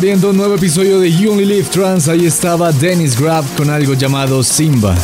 Abriendo 0.00 0.30
un 0.30 0.38
nuevo 0.38 0.54
episodio 0.54 0.98
de 0.98 1.12
You 1.12 1.32
Only 1.32 1.44
Live 1.44 1.68
Trans, 1.70 2.08
ahí 2.08 2.24
estaba 2.24 2.72
Dennis 2.72 3.20
Grab 3.20 3.44
con 3.54 3.68
algo 3.68 3.92
llamado 3.92 4.42
Simba. 4.42 4.96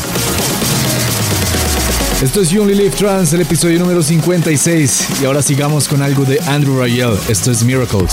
Esto 2.22 2.40
es 2.40 2.48
You 2.48 2.62
Only 2.62 2.74
Live 2.74 2.96
Trans, 2.96 3.30
el 3.34 3.42
episodio 3.42 3.78
número 3.78 4.02
56, 4.02 5.08
y 5.20 5.26
ahora 5.26 5.42
sigamos 5.42 5.86
con 5.86 6.00
algo 6.00 6.24
de 6.24 6.40
Andrew 6.46 6.78
Rayel. 6.78 7.12
Esto 7.28 7.50
es 7.50 7.62
Miracles. 7.62 8.10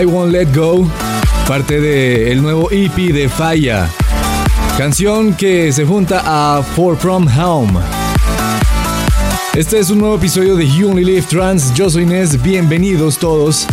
I 0.00 0.06
Won't 0.06 0.32
Let 0.32 0.54
Go, 0.54 0.88
parte 1.46 1.78
del 1.78 2.40
nuevo 2.40 2.70
EP 2.70 3.12
de 3.12 3.28
Falla, 3.28 3.90
canción 4.78 5.34
que 5.34 5.70
se 5.72 5.84
junta 5.84 6.22
a 6.24 6.62
For 6.62 6.96
From 6.96 7.26
Home. 7.38 7.80
Este 9.52 9.78
es 9.78 9.90
un 9.90 9.98
nuevo 9.98 10.14
episodio 10.14 10.56
de 10.56 10.66
You 10.66 10.90
Only 10.90 11.04
Live 11.04 11.26
Trans. 11.28 11.74
Yo 11.74 11.90
soy 11.90 12.04
Inés, 12.04 12.40
bienvenidos 12.42 13.18
todos 13.18 13.66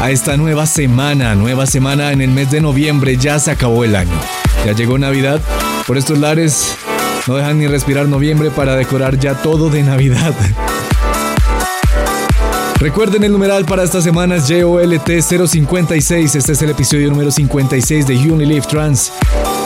a 0.00 0.10
esta 0.10 0.38
nueva 0.38 0.64
semana, 0.64 1.34
nueva 1.34 1.66
semana 1.66 2.12
en 2.12 2.22
el 2.22 2.30
mes 2.30 2.50
de 2.50 2.62
noviembre. 2.62 3.18
Ya 3.18 3.38
se 3.38 3.50
acabó 3.50 3.84
el 3.84 3.94
año, 3.94 4.18
ya 4.64 4.72
llegó 4.72 4.96
Navidad. 4.96 5.42
Por 5.86 5.98
estos 5.98 6.18
lares 6.18 6.76
no 7.26 7.34
dejan 7.34 7.58
ni 7.58 7.66
respirar 7.66 8.08
noviembre 8.08 8.50
para 8.50 8.74
decorar 8.74 9.18
ya 9.18 9.34
todo 9.34 9.68
de 9.68 9.82
Navidad. 9.82 10.34
Recuerden 12.80 13.24
el 13.24 13.32
numeral 13.32 13.64
para 13.64 13.82
esta 13.82 14.00
semana 14.00 14.36
es 14.36 14.48
JOLT056. 14.48 16.36
Este 16.36 16.52
es 16.52 16.62
el 16.62 16.70
episodio 16.70 17.10
número 17.10 17.32
56 17.32 18.06
de 18.06 18.14
Unilive 18.14 18.64
Trans. 18.68 19.10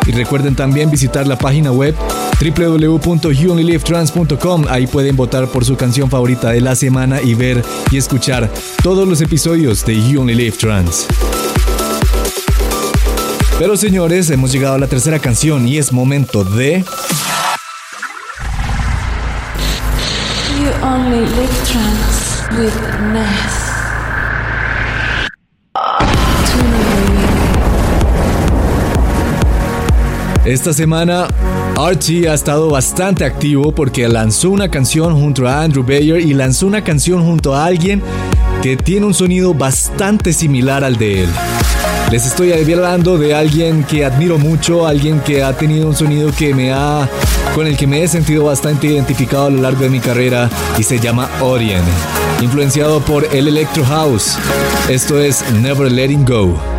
Y 0.07 0.13
recuerden 0.13 0.57
también 0.57 0.91
visitar 0.91 1.27
la 1.27 1.37
página 1.37 1.73
web 1.73 1.95
www.unilivetrans.com. 2.41 4.65
Ahí 4.71 4.87
pueden 4.87 5.15
votar 5.15 5.47
por 5.49 5.67
su 5.67 5.77
canción 5.77 6.09
favorita 6.09 6.53
de 6.53 6.63
la 6.63 6.75
semana 6.75 7.21
y 7.21 7.35
ver 7.35 7.63
y 7.91 7.99
escuchar 7.99 8.51
todos 8.83 9.07
los 9.07 9.21
episodios 9.21 9.85
de 9.85 10.17
Unilive 10.17 10.57
Trans. 10.57 11.07
Pero 13.59 13.77
señores, 13.77 14.31
hemos 14.31 14.53
llegado 14.53 14.77
a 14.77 14.79
la 14.79 14.87
tercera 14.87 15.19
canción 15.19 15.69
y 15.69 15.77
es 15.77 15.93
momento 15.93 16.45
de... 16.45 16.83
You 20.59 20.71
only 20.83 21.21
live 21.21 21.51
trans. 21.71 22.32
Esta 30.45 30.73
semana 30.73 31.29
Archie 31.77 32.29
ha 32.29 32.35
estado 32.35 32.69
bastante 32.69 33.25
activo 33.25 33.73
porque 33.73 34.09
lanzó 34.09 34.51
una 34.51 34.69
canción 34.71 35.15
junto 35.15 35.47
a 35.49 35.63
Andrew 35.63 35.85
Bayer 35.85 36.21
y 36.21 36.35
lanzó 36.35 36.67
una 36.67 36.85
canción 36.85 37.25
junto 37.25 37.55
a 37.55 37.65
alguien 37.65 38.03
que 38.61 38.77
tiene 38.77 39.07
un 39.07 39.15
sonido 39.15 39.55
bastante 39.55 40.33
similar 40.33 40.85
al 40.85 40.97
de 40.97 41.25
él. 41.25 41.31
Les 42.11 42.27
estoy 42.27 42.53
hablando 42.53 43.17
de 43.17 43.35
alguien 43.35 43.85
que 43.85 44.05
admiro 44.05 44.39
mucho, 44.39 44.87
alguien 44.87 45.21
que 45.21 45.43
ha 45.43 45.53
tenido 45.57 45.87
un 45.87 45.97
sonido 45.97 46.31
que 46.33 46.55
me 46.55 46.73
ha 46.73 47.09
con 47.55 47.67
el 47.67 47.77
que 47.77 47.87
me 47.87 48.03
he 48.03 48.09
sentido 48.09 48.45
bastante 48.45 48.87
identificado 48.87 49.47
a 49.47 49.51
lo 49.51 49.61
largo 49.63 49.81
de 49.81 49.91
mi 49.91 50.01
carrera 50.01 50.49
y 50.79 50.83
se 50.83 50.99
llama 50.99 51.29
Orient 51.41 51.87
influenciado 52.43 53.01
por 53.01 53.25
el 53.33 53.49
Electro 53.49 53.85
House. 53.85 54.37
Esto 54.89 55.21
es 55.21 55.45
Never 55.53 55.91
Letting 55.91 56.25
Go. 56.25 56.72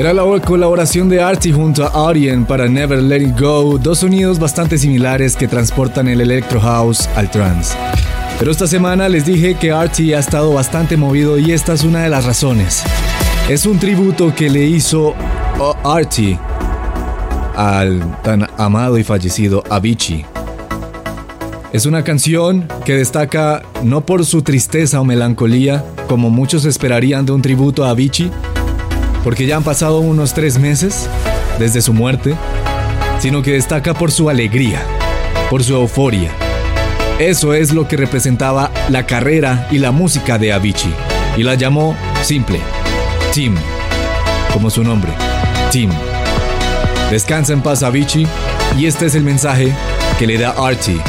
Era 0.00 0.14
la 0.14 0.24
colaboración 0.40 1.10
de 1.10 1.20
Artie 1.20 1.52
junto 1.52 1.84
a 1.84 2.08
Arien 2.08 2.46
para 2.46 2.66
Never 2.66 3.02
Let 3.02 3.20
It 3.20 3.38
Go, 3.38 3.76
dos 3.76 3.98
sonidos 3.98 4.38
bastante 4.38 4.78
similares 4.78 5.36
que 5.36 5.46
transportan 5.46 6.08
el 6.08 6.22
electro 6.22 6.58
house 6.58 7.06
al 7.16 7.30
trance. 7.30 7.76
Pero 8.38 8.50
esta 8.50 8.66
semana 8.66 9.10
les 9.10 9.26
dije 9.26 9.56
que 9.56 9.72
Artie 9.72 10.16
ha 10.16 10.20
estado 10.20 10.54
bastante 10.54 10.96
movido 10.96 11.38
y 11.38 11.52
esta 11.52 11.74
es 11.74 11.84
una 11.84 12.02
de 12.02 12.08
las 12.08 12.24
razones. 12.24 12.82
Es 13.50 13.66
un 13.66 13.78
tributo 13.78 14.34
que 14.34 14.48
le 14.48 14.64
hizo 14.64 15.14
Artie 15.84 16.38
al 17.54 18.22
tan 18.22 18.48
amado 18.56 18.96
y 18.96 19.04
fallecido 19.04 19.62
Avicii. 19.68 20.24
Es 21.74 21.84
una 21.84 22.04
canción 22.04 22.66
que 22.86 22.94
destaca 22.94 23.60
no 23.82 24.00
por 24.06 24.24
su 24.24 24.40
tristeza 24.40 24.98
o 24.98 25.04
melancolía, 25.04 25.84
como 26.08 26.30
muchos 26.30 26.64
esperarían 26.64 27.26
de 27.26 27.32
un 27.32 27.42
tributo 27.42 27.84
a 27.84 27.90
Avicii, 27.90 28.30
porque 29.22 29.46
ya 29.46 29.56
han 29.56 29.62
pasado 29.62 30.00
unos 30.00 30.34
tres 30.34 30.58
meses 30.58 31.08
desde 31.58 31.82
su 31.82 31.92
muerte, 31.92 32.34
sino 33.18 33.42
que 33.42 33.52
destaca 33.52 33.94
por 33.94 34.10
su 34.10 34.30
alegría, 34.30 34.82
por 35.50 35.62
su 35.62 35.74
euforia. 35.74 36.30
Eso 37.18 37.52
es 37.52 37.72
lo 37.72 37.86
que 37.86 37.96
representaba 37.96 38.70
la 38.88 39.06
carrera 39.06 39.68
y 39.70 39.78
la 39.78 39.90
música 39.90 40.38
de 40.38 40.52
Avicii, 40.52 40.94
y 41.36 41.42
la 41.42 41.54
llamó 41.54 41.96
simple, 42.22 42.60
Tim, 43.32 43.54
como 44.52 44.70
su 44.70 44.82
nombre, 44.82 45.12
Tim. 45.70 45.90
Descansa 47.10 47.52
en 47.52 47.60
paz 47.60 47.82
Avicii, 47.82 48.26
y 48.78 48.86
este 48.86 49.06
es 49.06 49.14
el 49.14 49.24
mensaje 49.24 49.72
que 50.18 50.26
le 50.26 50.38
da 50.38 50.54
Artie 50.56 51.00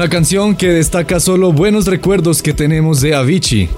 Una 0.00 0.08
canción 0.08 0.56
que 0.56 0.68
destaca 0.68 1.20
solo 1.20 1.52
buenos 1.52 1.84
recuerdos 1.86 2.40
que 2.40 2.54
tenemos 2.54 3.02
de 3.02 3.14
Avicii 3.14 3.68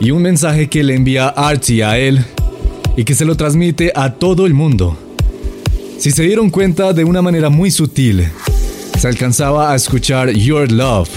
y 0.00 0.12
un 0.12 0.22
mensaje 0.22 0.68
que 0.68 0.84
le 0.84 0.94
envía 0.94 1.26
Archie 1.26 1.82
a 1.82 1.98
él 1.98 2.24
y 2.96 3.02
que 3.02 3.16
se 3.16 3.24
lo 3.24 3.34
transmite 3.34 3.90
a 3.96 4.14
todo 4.14 4.46
el 4.46 4.54
mundo. 4.54 4.96
Si 5.98 6.12
se 6.12 6.22
dieron 6.22 6.50
cuenta 6.50 6.92
de 6.92 7.02
una 7.02 7.20
manera 7.20 7.50
muy 7.50 7.72
sutil, 7.72 8.28
se 8.96 9.08
alcanzaba 9.08 9.72
a 9.72 9.74
escuchar 9.74 10.30
Your 10.30 10.70
Love, 10.70 11.10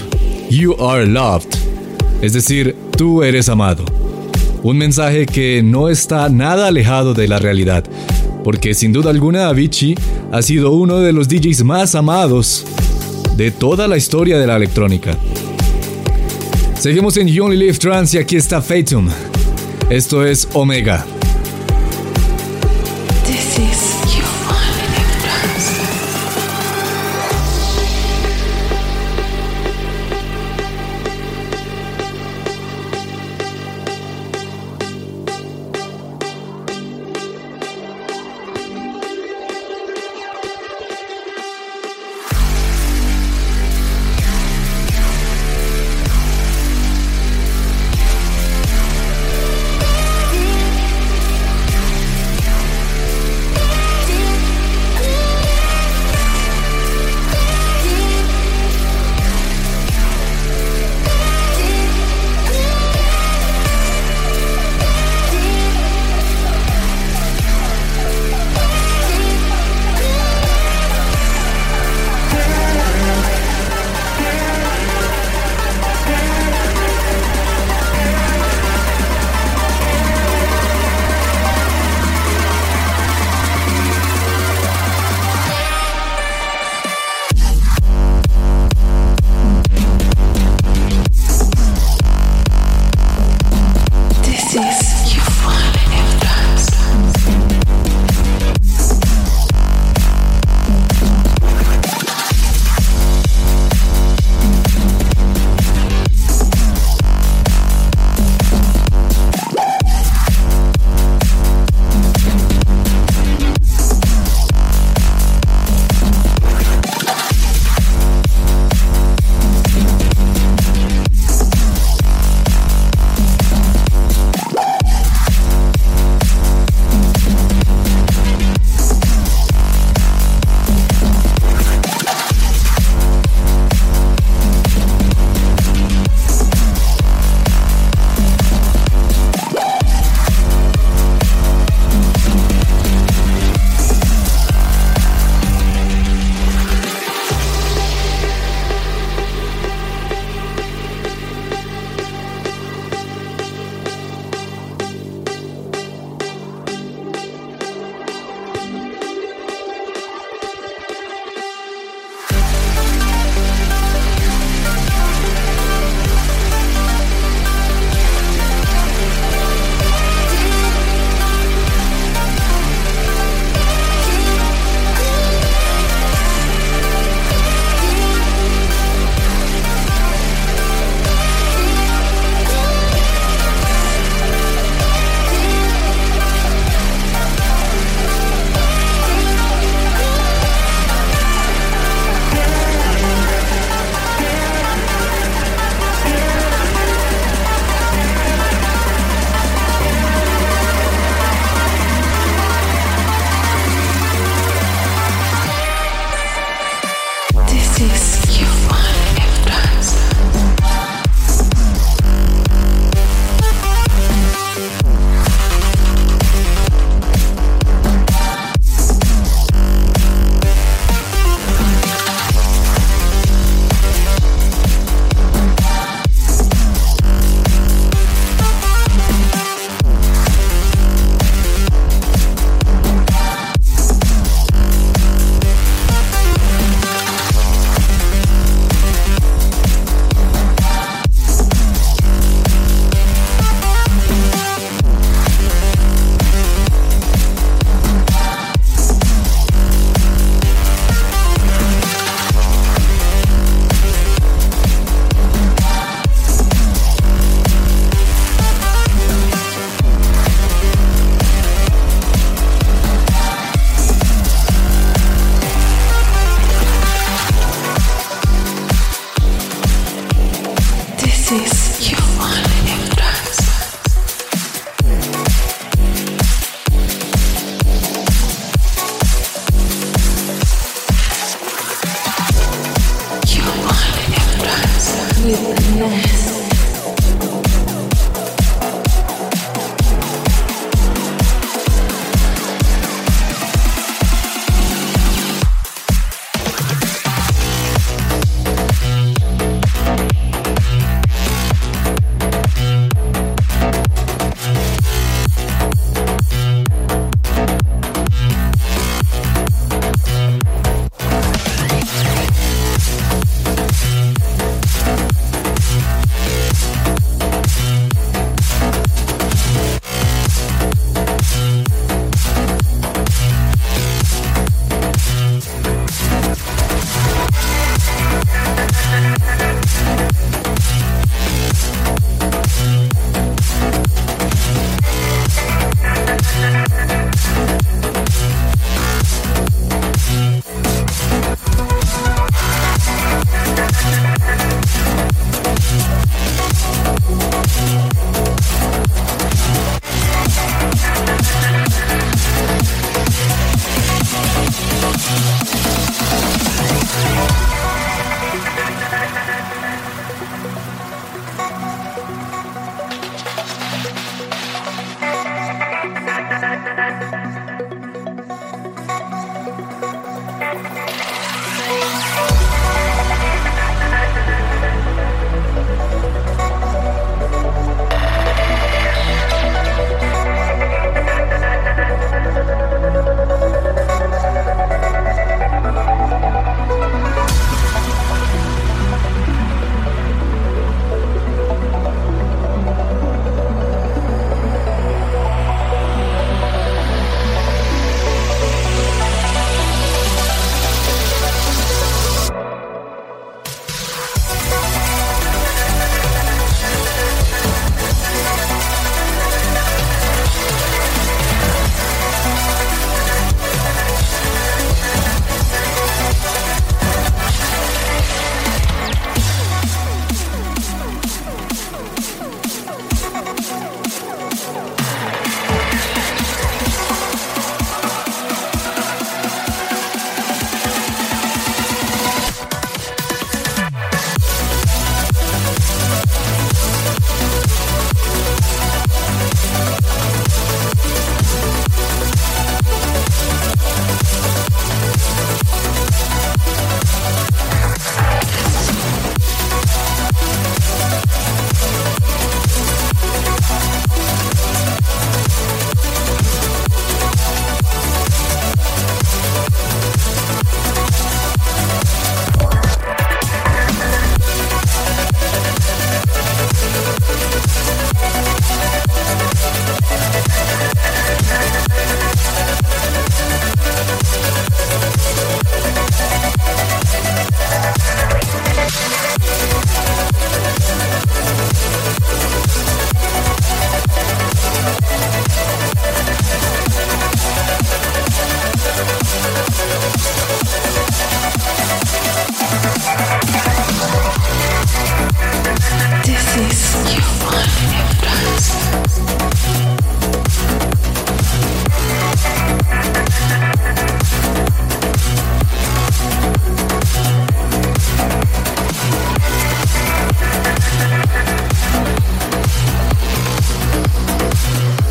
You 0.50 0.74
Are 0.84 1.06
Loved, 1.06 1.46
es 2.22 2.32
decir, 2.32 2.74
tú 2.98 3.22
eres 3.22 3.48
amado. 3.48 3.84
Un 4.64 4.78
mensaje 4.78 5.26
que 5.26 5.62
no 5.62 5.88
está 5.88 6.28
nada 6.28 6.66
alejado 6.66 7.14
de 7.14 7.28
la 7.28 7.38
realidad, 7.38 7.84
porque 8.42 8.74
sin 8.74 8.92
duda 8.92 9.10
alguna 9.10 9.46
Avicii 9.46 9.94
ha 10.32 10.42
sido 10.42 10.72
uno 10.72 10.98
de 10.98 11.12
los 11.12 11.28
DJs 11.28 11.62
más 11.62 11.94
amados 11.94 12.64
de 13.36 13.50
toda 13.50 13.88
la 13.88 13.96
historia 13.96 14.38
de 14.38 14.46
la 14.46 14.56
electrónica. 14.56 15.16
Seguimos 16.78 17.16
en 17.16 17.28
You 17.28 17.44
Only 17.44 17.56
Live 17.56 17.78
Trans 17.78 18.12
y 18.14 18.18
aquí 18.18 18.36
está 18.36 18.60
Fatum. 18.60 19.08
Esto 19.88 20.26
es 20.26 20.48
Omega. 20.52 21.06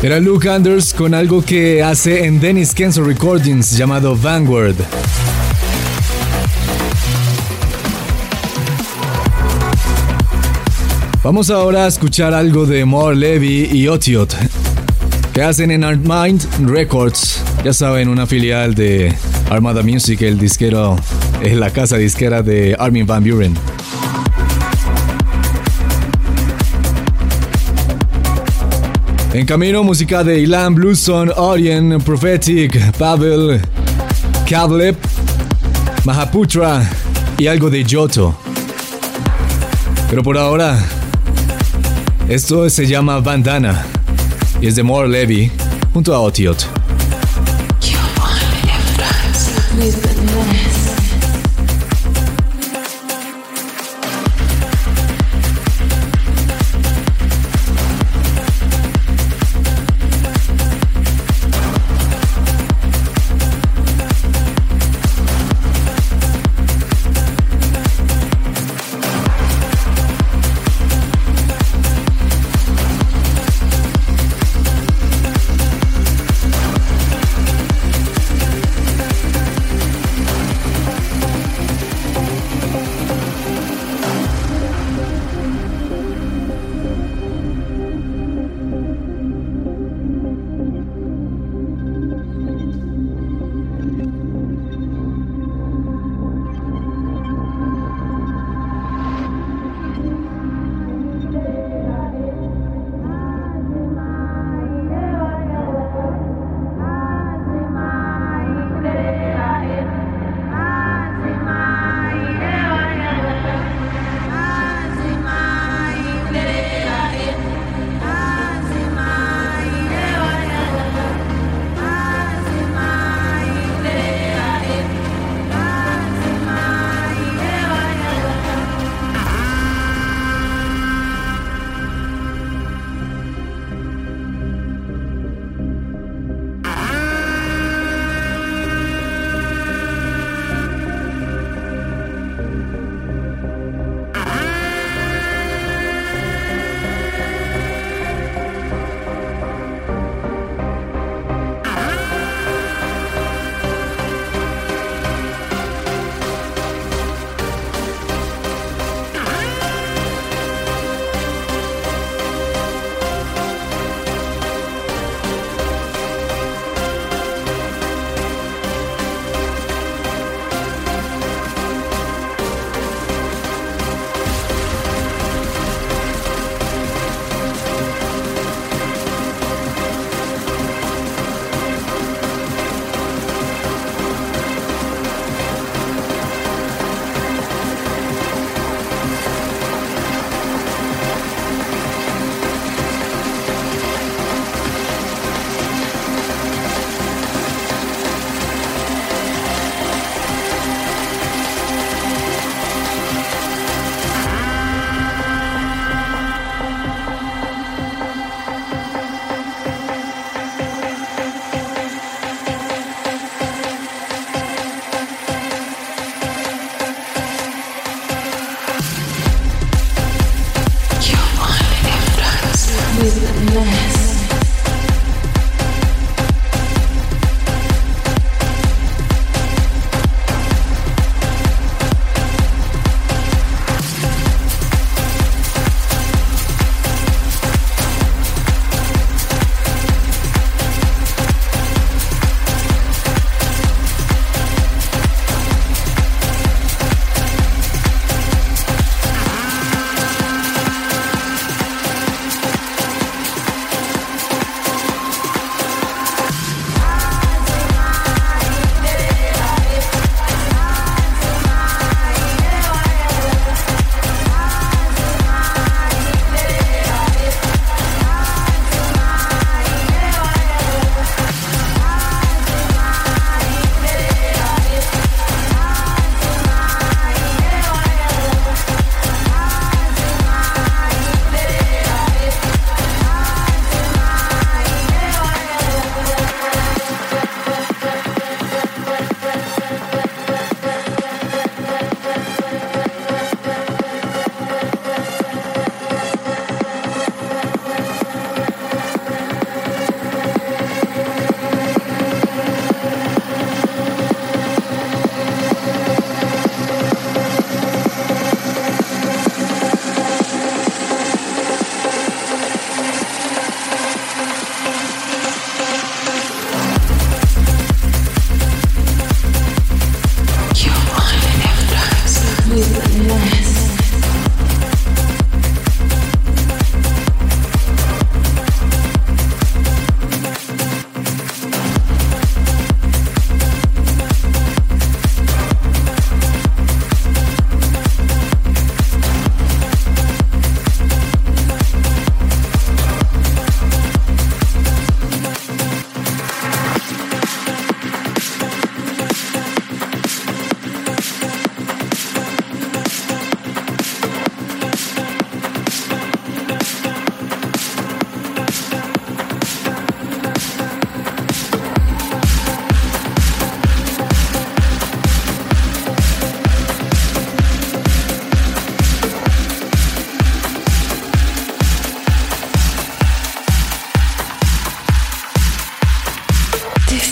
Era 0.02 0.18
Luke 0.18 0.50
Anders 0.50 0.92
con 0.92 1.14
algo 1.14 1.42
que 1.42 1.80
hace 1.80 2.24
en 2.24 2.40
Dennis 2.40 2.74
Kenzo 2.74 3.04
Recordings 3.04 3.78
llamado 3.78 4.16
Vanguard. 4.16 4.74
Vamos 11.22 11.50
ahora 11.50 11.84
a 11.84 11.86
escuchar 11.86 12.34
algo 12.34 12.66
de 12.66 12.84
More 12.84 13.14
Levy 13.14 13.68
y 13.72 13.86
Otiot, 13.86 14.34
que 15.32 15.42
hacen 15.42 15.70
en 15.70 15.84
Art 15.84 16.00
Mind 16.00 16.68
Records, 16.68 17.40
ya 17.64 17.72
saben, 17.72 18.08
una 18.08 18.26
filial 18.26 18.74
de 18.74 19.14
Armada 19.50 19.84
Music, 19.84 20.20
el 20.22 20.36
disquero, 20.36 20.96
es 21.42 21.56
la 21.56 21.70
casa 21.70 21.96
disquera 21.96 22.42
de 22.42 22.74
Armin 22.76 23.06
Van 23.06 23.22
Buren. 23.22 23.54
En 29.34 29.46
camino, 29.46 29.82
música 29.82 30.22
de 30.22 30.40
Ilan 30.40 30.74
Blueson, 30.74 31.32
Orien, 31.34 31.98
Prophetic, 32.02 32.92
Pavel, 32.98 33.62
Kavlep, 34.46 34.94
Mahaputra 36.04 36.86
y 37.38 37.46
algo 37.46 37.70
de 37.70 37.82
Yoto. 37.82 38.36
Pero 40.10 40.22
por 40.22 40.36
ahora, 40.36 40.78
esto 42.28 42.68
se 42.68 42.86
llama 42.86 43.20
Bandana 43.20 43.86
y 44.60 44.66
es 44.66 44.76
de 44.76 44.82
More 44.82 45.08
Levy 45.08 45.50
junto 45.94 46.14
a 46.14 46.20
Otiot. 46.20 46.81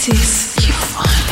Yo 0.02 1.29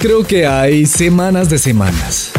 creo 0.00 0.24
que 0.24 0.46
hay 0.46 0.86
semanas 0.86 1.50
de 1.50 1.58
semanas. 1.58 2.32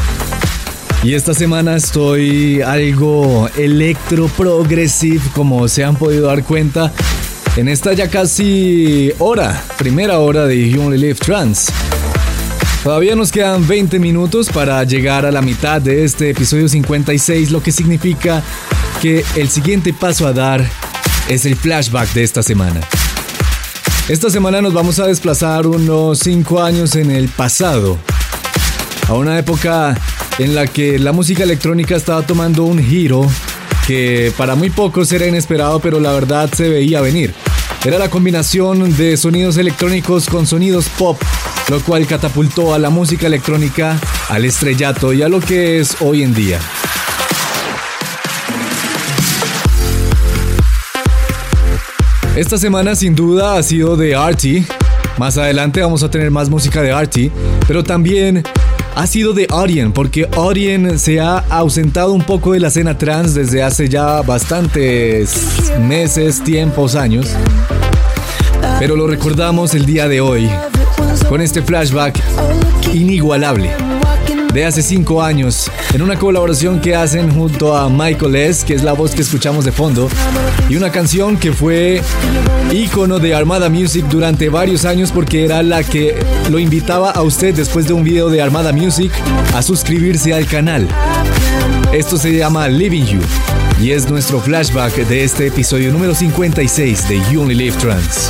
Y 1.03 1.13
esta 1.13 1.35
semana 1.35 1.75
estoy 1.75 2.61
algo 2.61 3.49
electro 3.55 4.27
progressive, 4.29 5.21
como 5.33 5.67
se 5.67 5.83
han 5.83 5.95
podido 5.95 6.27
dar 6.27 6.43
cuenta, 6.43 6.91
en 7.55 7.67
esta 7.67 7.93
ya 7.93 8.09
casi 8.09 9.11
hora, 9.19 9.63
primera 9.77 10.17
hora 10.19 10.47
de 10.47 10.69
You 10.69 10.89
Live 10.89 11.15
Trans. 11.15 11.67
Todavía 12.83 13.15
nos 13.15 13.31
quedan 13.31 13.67
20 13.67 13.99
minutos 13.99 14.49
para 14.49 14.83
llegar 14.83 15.27
a 15.27 15.31
la 15.31 15.43
mitad 15.43 15.79
de 15.79 16.03
este 16.03 16.31
episodio 16.31 16.67
56, 16.67 17.51
lo 17.51 17.61
que 17.61 17.71
significa 17.71 18.41
que 19.03 19.23
el 19.35 19.49
siguiente 19.49 19.93
paso 19.93 20.25
a 20.25 20.33
dar 20.33 20.67
es 21.29 21.45
el 21.45 21.55
flashback 21.55 22.11
de 22.13 22.23
esta 22.23 22.41
semana. 22.41 22.81
Esta 24.11 24.29
semana 24.29 24.61
nos 24.61 24.73
vamos 24.73 24.99
a 24.99 25.07
desplazar 25.07 25.65
unos 25.65 26.19
5 26.19 26.61
años 26.61 26.97
en 26.97 27.11
el 27.11 27.29
pasado, 27.29 27.97
a 29.07 29.13
una 29.13 29.39
época 29.39 29.97
en 30.37 30.53
la 30.53 30.67
que 30.67 30.99
la 30.99 31.13
música 31.13 31.43
electrónica 31.43 31.95
estaba 31.95 32.21
tomando 32.23 32.65
un 32.65 32.83
giro 32.83 33.25
que 33.87 34.33
para 34.35 34.55
muy 34.55 34.69
pocos 34.69 35.09
era 35.13 35.27
inesperado, 35.27 35.79
pero 35.79 36.01
la 36.01 36.11
verdad 36.11 36.49
se 36.53 36.67
veía 36.67 36.99
venir. 36.99 37.33
Era 37.85 37.97
la 37.97 38.09
combinación 38.09 38.97
de 38.97 39.15
sonidos 39.15 39.55
electrónicos 39.55 40.25
con 40.25 40.45
sonidos 40.45 40.89
pop, 40.97 41.17
lo 41.69 41.79
cual 41.79 42.05
catapultó 42.05 42.73
a 42.73 42.79
la 42.79 42.89
música 42.89 43.27
electrónica 43.27 43.97
al 44.27 44.43
estrellato 44.43 45.13
y 45.13 45.21
a 45.21 45.29
lo 45.29 45.39
que 45.39 45.79
es 45.79 45.95
hoy 46.01 46.23
en 46.23 46.33
día. 46.33 46.59
Esta 52.35 52.57
semana 52.57 52.95
sin 52.95 53.13
duda 53.13 53.57
ha 53.57 53.63
sido 53.63 53.97
de 53.97 54.15
Artie. 54.15 54.65
Más 55.17 55.37
adelante 55.37 55.81
vamos 55.81 56.01
a 56.01 56.09
tener 56.09 56.31
más 56.31 56.49
música 56.49 56.81
de 56.81 56.91
Artie, 56.91 57.29
pero 57.67 57.83
también 57.83 58.43
ha 58.95 59.05
sido 59.05 59.33
de 59.33 59.47
Orien, 59.51 59.91
porque 59.91 60.29
Orien 60.37 60.97
se 60.97 61.19
ha 61.19 61.39
ausentado 61.49 62.13
un 62.13 62.23
poco 62.23 62.53
de 62.53 62.61
la 62.61 62.69
escena 62.69 62.97
trans 62.97 63.33
desde 63.33 63.61
hace 63.61 63.89
ya 63.89 64.21
bastantes 64.21 65.45
meses, 65.81 66.41
tiempos, 66.41 66.95
años. 66.95 67.27
Pero 68.79 68.95
lo 68.95 69.07
recordamos 69.07 69.75
el 69.75 69.85
día 69.85 70.07
de 70.07 70.21
hoy 70.21 70.49
con 71.27 71.41
este 71.41 71.61
flashback 71.61 72.17
inigualable 72.93 73.71
de 74.53 74.65
hace 74.65 74.81
5 74.81 75.21
años 75.21 75.71
en 75.93 76.01
una 76.01 76.17
colaboración 76.17 76.81
que 76.81 76.95
hacen 76.95 77.31
junto 77.31 77.75
a 77.75 77.89
Michael 77.89 78.35
S., 78.35 78.65
que 78.65 78.73
es 78.73 78.83
la 78.83 78.93
voz 78.93 79.11
que 79.11 79.21
escuchamos 79.21 79.65
de 79.65 79.71
fondo, 79.71 80.09
y 80.69 80.75
una 80.75 80.91
canción 80.91 81.37
que 81.37 81.51
fue 81.51 82.01
ícono 82.71 83.19
de 83.19 83.33
Armada 83.33 83.69
Music 83.69 84.05
durante 84.09 84.49
varios 84.49 84.85
años 84.85 85.11
porque 85.11 85.45
era 85.45 85.63
la 85.63 85.83
que 85.83 86.15
lo 86.49 86.59
invitaba 86.59 87.11
a 87.11 87.21
usted 87.21 87.53
después 87.53 87.87
de 87.87 87.93
un 87.93 88.03
video 88.03 88.29
de 88.29 88.41
Armada 88.41 88.71
Music 88.71 89.11
a 89.53 89.61
suscribirse 89.61 90.33
al 90.33 90.45
canal. 90.45 90.87
Esto 91.93 92.17
se 92.17 92.35
llama 92.35 92.67
Living 92.67 93.05
You 93.05 93.21
y 93.81 93.91
es 93.91 94.09
nuestro 94.09 94.39
flashback 94.39 94.95
de 95.07 95.23
este 95.23 95.47
episodio 95.47 95.91
número 95.91 96.13
56 96.13 97.09
de 97.09 97.21
You 97.31 97.41
Only 97.41 97.55
Live 97.55 97.77
Trans. 97.77 98.29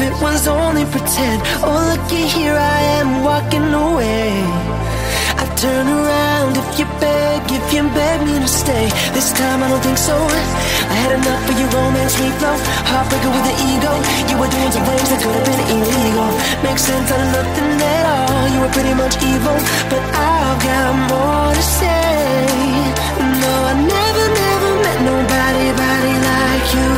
It 0.00 0.14
was 0.20 0.46
only 0.46 0.84
pretend. 0.84 1.42
Oh, 1.64 1.76
looky 1.90 2.24
here, 2.26 2.56
I 2.56 2.80
am 3.00 3.24
walking 3.24 3.66
away. 3.72 4.44
I 5.36 5.44
turn 5.56 5.86
around 5.88 6.56
if 6.56 6.78
you 6.78 6.86
beg, 7.00 7.40
if 7.52 7.66
you 7.72 7.82
beg 7.92 8.18
me 8.26 8.38
to 8.40 8.48
stay. 8.48 8.88
This 9.12 9.32
time 9.32 9.62
I 9.62 9.68
don't 9.68 9.82
think 9.82 9.98
so. 9.98 10.16
I 10.16 10.94
had 11.02 11.12
enough 11.20 11.44
of 11.50 11.56
your 11.60 11.70
romance 11.76 12.14
reflow. 12.16 12.56
Heartbreaker 12.88 13.30
with 13.32 13.52
an 13.52 13.56
ego. 13.72 13.92
You 14.30 14.36
were 14.40 14.50
doing 14.50 14.72
some 14.72 14.84
things 14.84 15.08
that 15.12 15.20
could 15.20 15.34
have 15.36 15.46
been 15.48 15.62
illegal. 15.76 16.28
Makes 16.64 16.82
sense 16.88 17.08
out 17.12 17.20
of 17.20 17.30
nothing 17.36 17.70
at 17.80 18.04
all. 18.16 18.44
You 18.52 18.58
were 18.64 18.72
pretty 18.72 18.94
much 18.94 19.14
evil, 19.20 19.56
but 19.92 20.02
I've 20.12 20.58
got 20.64 20.92
more 21.12 21.50
to 21.52 21.64
say. 21.78 22.46
No, 23.42 23.52
I 23.70 23.74
never 23.86 24.05
you. 26.74 26.90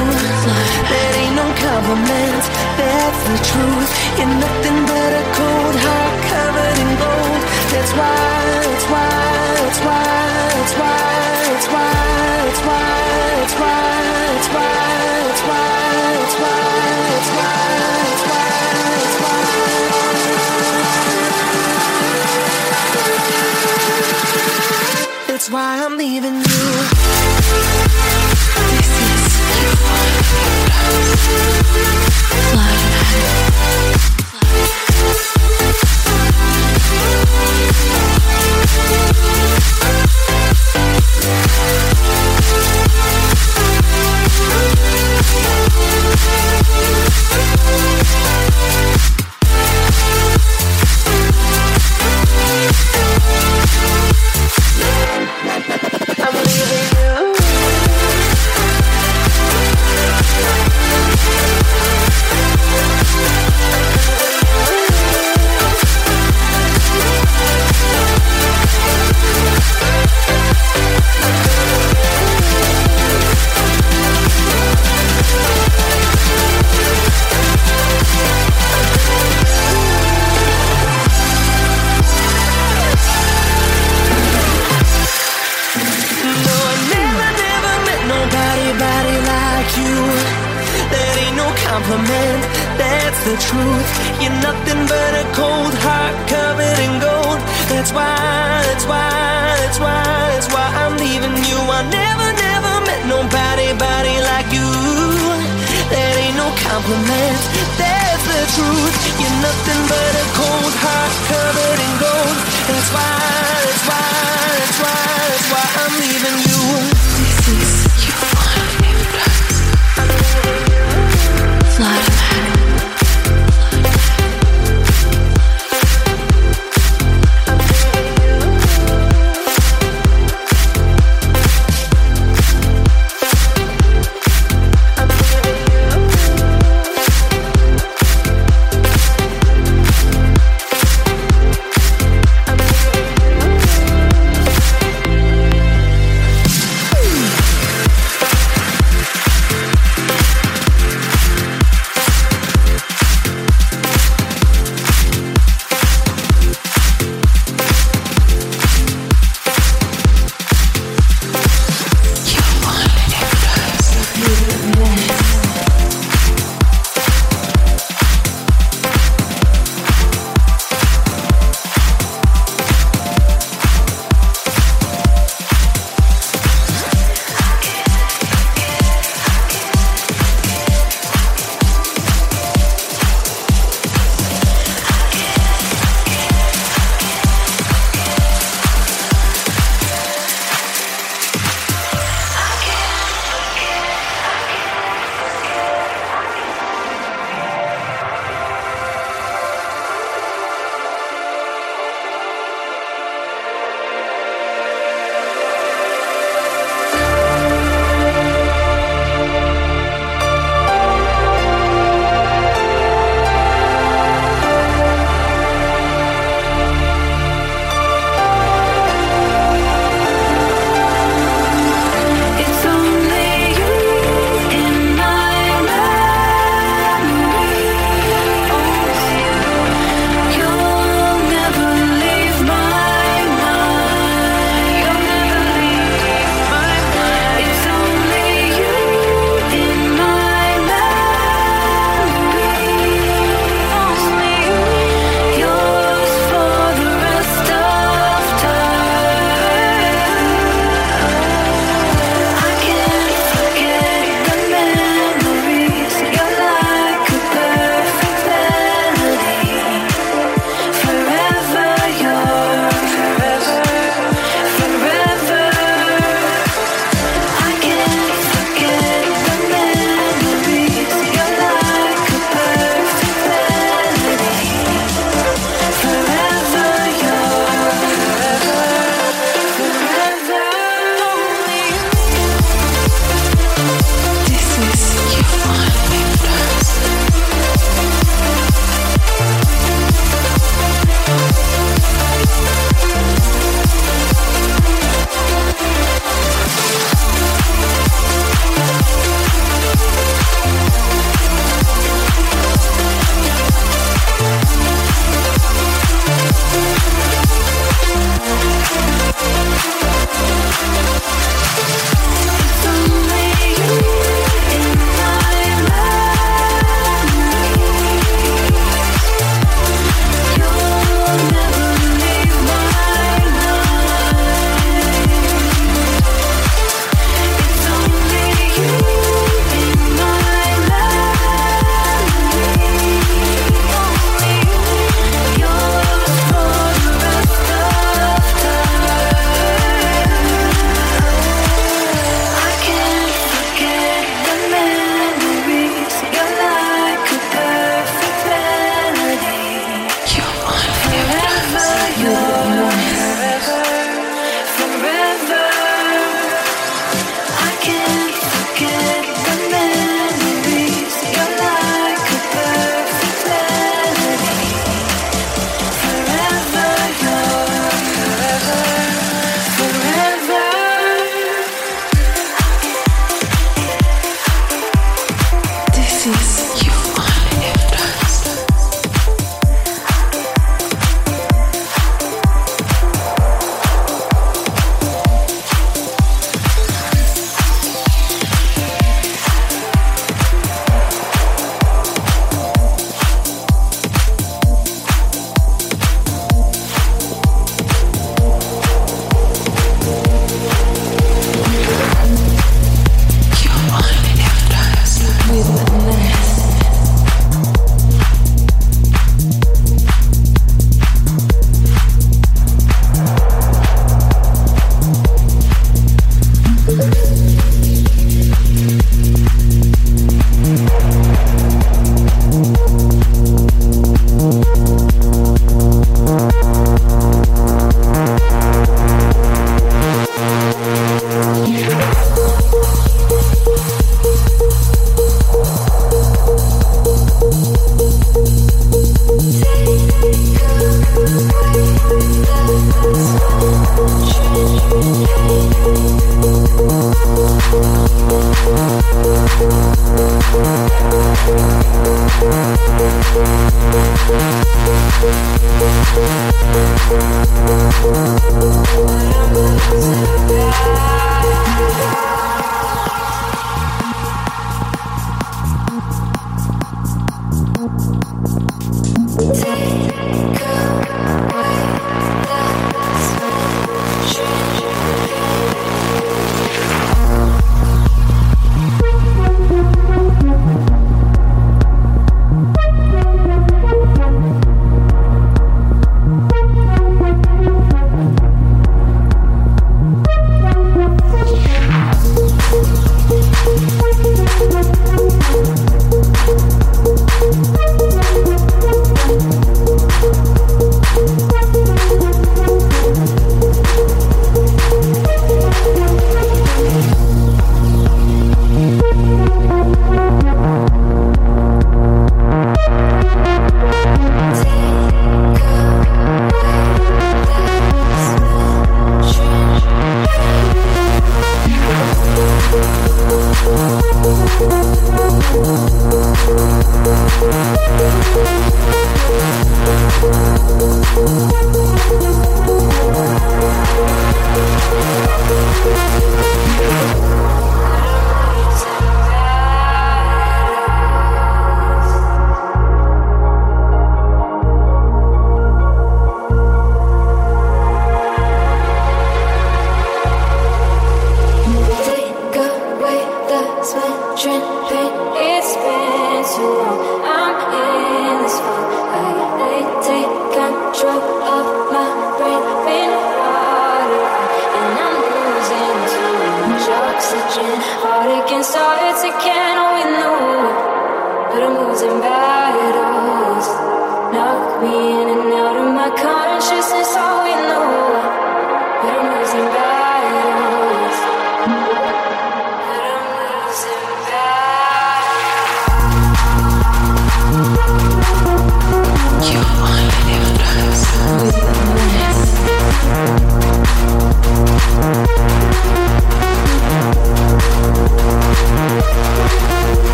That 0.90 1.12
ain't 1.20 1.36
no 1.36 1.46
compliment, 1.66 2.42
that's 2.80 3.20
the 3.28 3.36
truth. 3.50 3.90
You're 4.18 4.34
nothing 4.44 4.78
but 4.90 5.10
a 5.22 5.24
cold 5.36 5.76
heart 5.84 6.16
covered 6.32 6.78
in 6.84 6.90
gold. 7.02 7.42
That's 7.72 7.92
why, 7.98 8.16
why, 8.92 9.12
why, 9.86 10.08
why, 10.78 10.98
why, 11.74 11.92
why, 12.68 12.86
why, 13.58 13.88
why, 14.28 14.78
why, 15.48 15.58
why, 15.58 15.82
why, 17.36 17.66
why. 19.22 19.48
That's 25.28 25.48
why 25.50 25.84
I'm 25.84 25.96
leaving 25.96 26.36
you. 26.36 26.77
Fly. 32.50 32.77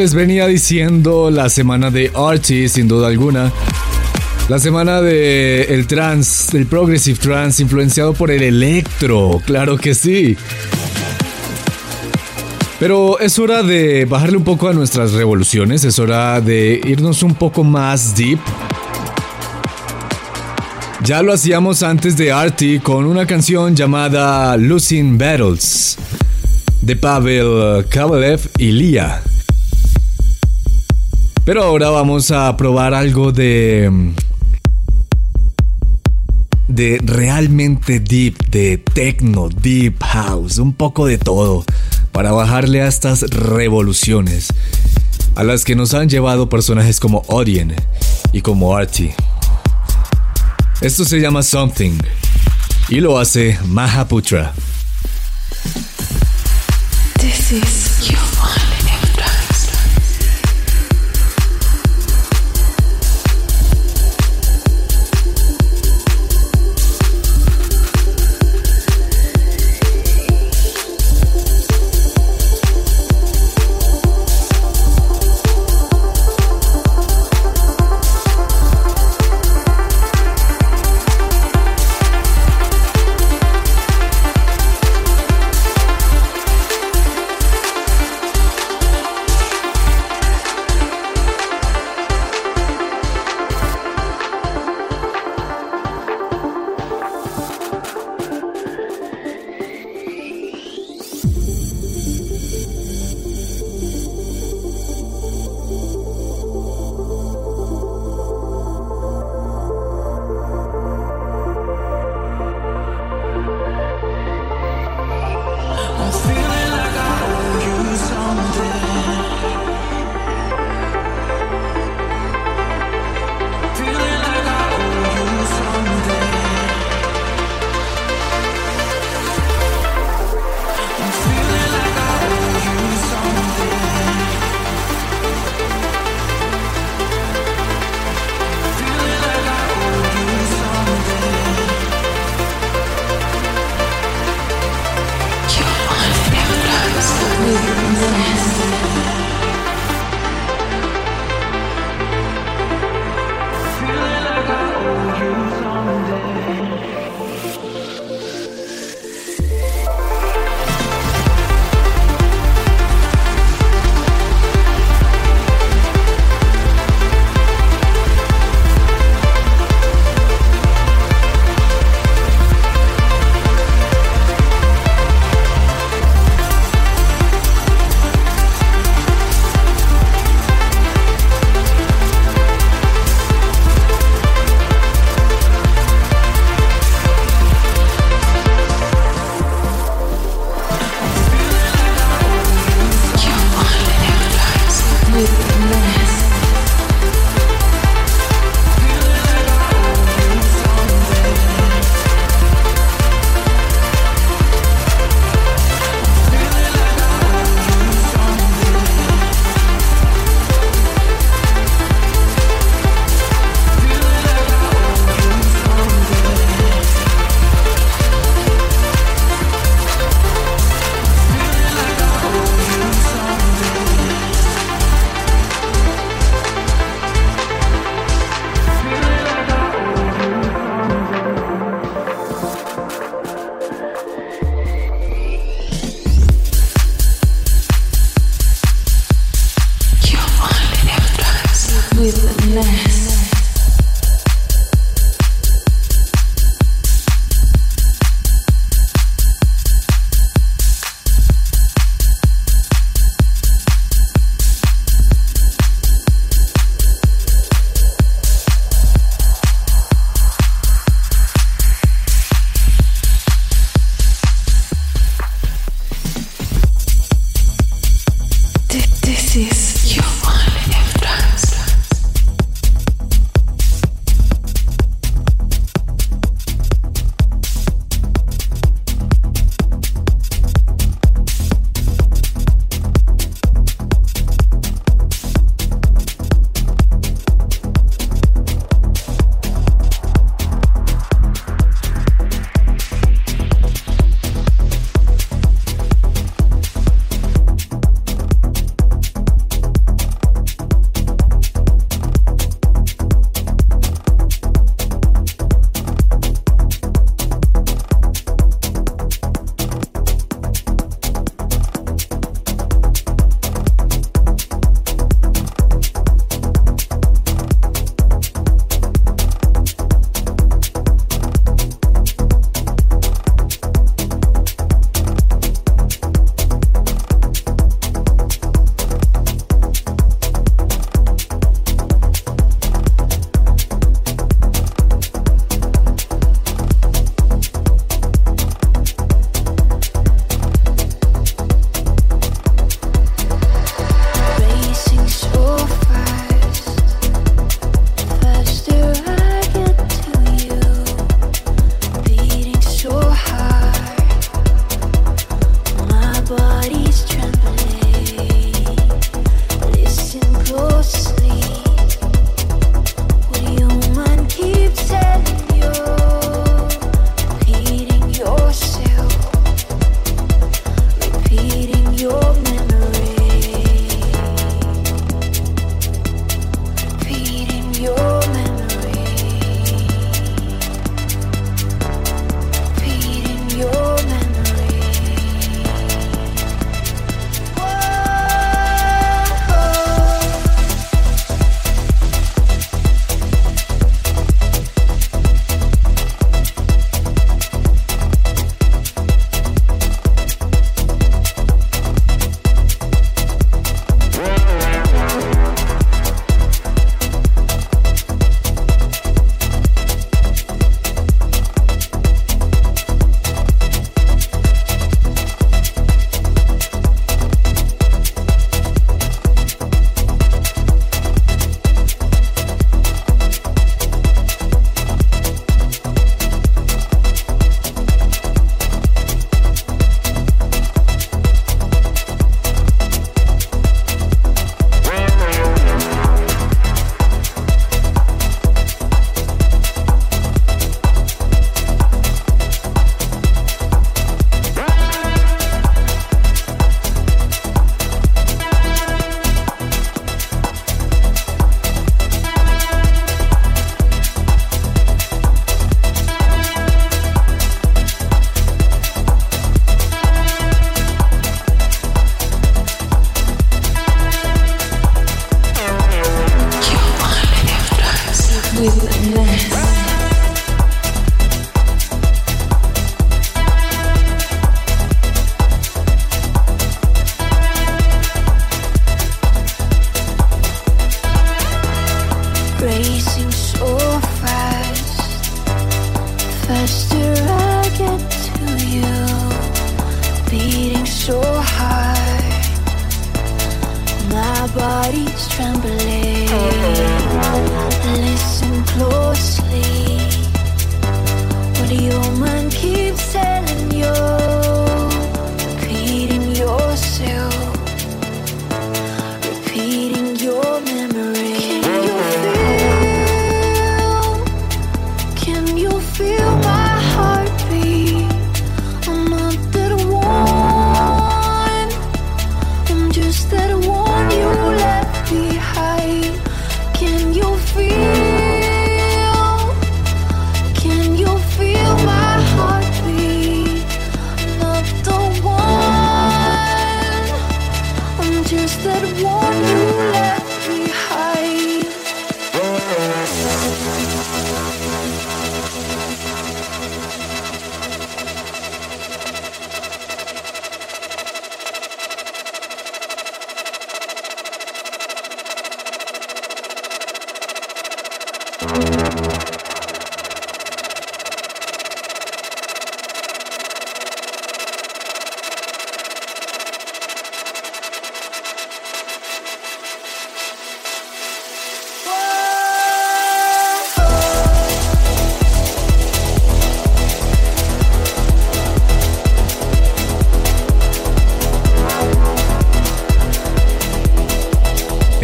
Les 0.00 0.14
venía 0.14 0.46
diciendo, 0.46 1.30
la 1.30 1.50
semana 1.50 1.90
de 1.90 2.10
Archie, 2.14 2.70
sin 2.70 2.88
duda 2.88 3.08
alguna. 3.08 3.52
La 4.48 4.58
semana 4.58 5.02
de 5.02 5.64
el 5.64 5.86
trance, 5.86 6.56
el 6.56 6.64
progressive 6.64 7.18
trance 7.18 7.62
influenciado 7.62 8.14
por 8.14 8.30
el 8.30 8.42
electro, 8.42 9.42
claro 9.44 9.76
que 9.76 9.94
sí. 9.94 10.38
Pero 12.78 13.20
es 13.20 13.38
hora 13.38 13.62
de 13.62 14.06
bajarle 14.06 14.38
un 14.38 14.44
poco 14.44 14.68
a 14.68 14.72
nuestras 14.72 15.12
revoluciones, 15.12 15.84
es 15.84 15.98
hora 15.98 16.40
de 16.40 16.80
irnos 16.82 17.22
un 17.22 17.34
poco 17.34 17.62
más 17.62 18.16
deep. 18.16 18.38
Ya 21.04 21.20
lo 21.20 21.34
hacíamos 21.34 21.82
antes 21.82 22.16
de 22.16 22.32
Artie 22.32 22.80
con 22.80 23.04
una 23.04 23.26
canción 23.26 23.76
llamada 23.76 24.56
Losing 24.56 25.18
Battles 25.18 25.98
de 26.80 26.96
Pavel 26.96 27.84
Kovalev 27.92 28.40
y 28.56 28.72
Lia. 28.72 29.22
Pero 31.50 31.64
ahora 31.64 31.90
vamos 31.90 32.30
a 32.30 32.56
probar 32.56 32.94
algo 32.94 33.32
de. 33.32 33.90
de 36.68 37.00
realmente 37.02 37.98
deep, 37.98 38.38
de 38.50 38.78
techno, 38.78 39.48
deep 39.48 40.00
house, 40.00 40.58
un 40.58 40.72
poco 40.72 41.06
de 41.06 41.18
todo, 41.18 41.64
para 42.12 42.30
bajarle 42.30 42.82
a 42.82 42.86
estas 42.86 43.22
revoluciones, 43.22 44.54
a 45.34 45.42
las 45.42 45.64
que 45.64 45.74
nos 45.74 45.92
han 45.92 46.08
llevado 46.08 46.48
personajes 46.48 47.00
como 47.00 47.24
Odin 47.26 47.74
y 48.32 48.42
como 48.42 48.76
Artie. 48.76 49.12
Esto 50.80 51.04
se 51.04 51.18
llama 51.18 51.42
Something 51.42 51.98
y 52.90 53.00
lo 53.00 53.18
hace 53.18 53.58
Mahaputra. 53.66 54.52
This 57.18 57.50
is 57.50 57.79